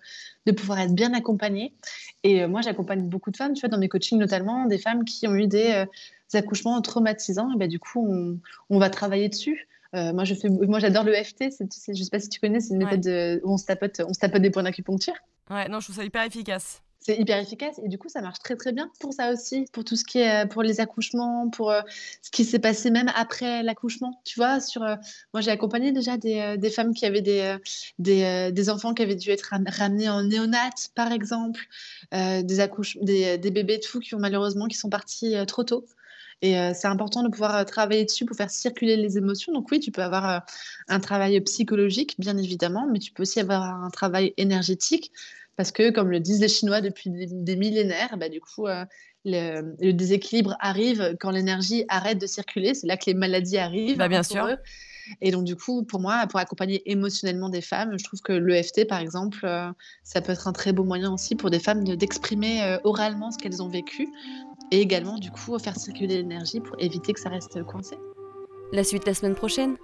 [0.47, 1.75] de, pouvoir être bien accompagné.
[2.23, 5.27] Et moi, j'accompagne beaucoup de femmes, tu vois, dans mes coachings notamment, des femmes qui
[5.27, 5.85] ont eu des
[6.33, 8.39] accouchements traumatisants, et ben, du coup, on,
[8.69, 9.67] on va travailler dessus.
[9.95, 11.45] Euh, moi, je fais, moi, j'adore le FT.
[11.59, 14.13] je ne sais pas si tu connais, c'est une méthode où on se tapote, on
[14.13, 15.15] se tapote des points d'acupuncture.
[15.49, 16.81] Ouais, non, je trouve ça hyper efficace.
[17.01, 19.85] C'est hyper efficace et du coup, ça marche très très bien pour ça aussi, pour
[19.85, 21.81] tout ce qui est pour les accouchements, pour euh,
[22.21, 24.21] ce qui s'est passé même après l'accouchement.
[24.25, 24.95] Tu vois, sur euh,
[25.33, 27.57] moi, j'ai accompagné déjà des, des, femmes qui avaient des,
[27.99, 31.61] des, des, enfants qui avaient dû être ramenés en néonat, par exemple,
[32.11, 35.85] des, accouches, des, des bébés tout qui ont malheureusement qui sont partis trop tôt.
[36.41, 39.51] Et euh, c'est important de pouvoir euh, travailler dessus pour faire circuler les émotions.
[39.51, 40.39] Donc oui, tu peux avoir euh,
[40.87, 45.11] un travail psychologique, bien évidemment, mais tu peux aussi avoir un travail énergétique.
[45.59, 48.67] Parce que, comme le disent les Chinois depuis des, millénaires, bah, du coup,
[49.25, 52.73] le, déséquilibre arrive quand l'énergie arrête de circuler.
[52.73, 53.97] C'est là que les maladies arrivent.
[53.97, 54.47] Bah, bien sûr.
[55.19, 58.87] Et donc, du coup, pour moi, pour accompagner émotionnellement des femmes, je trouve que l'EFT,
[58.87, 59.45] par exemple,
[60.03, 63.61] ça peut être un très beau moyen aussi pour des femmes d'exprimer oralement ce qu'elles
[63.61, 64.07] ont vécu
[64.71, 67.97] et également, du coup, faire circuler l'énergie pour éviter que ça reste coincé.
[68.71, 69.75] La suite la semaine prochaine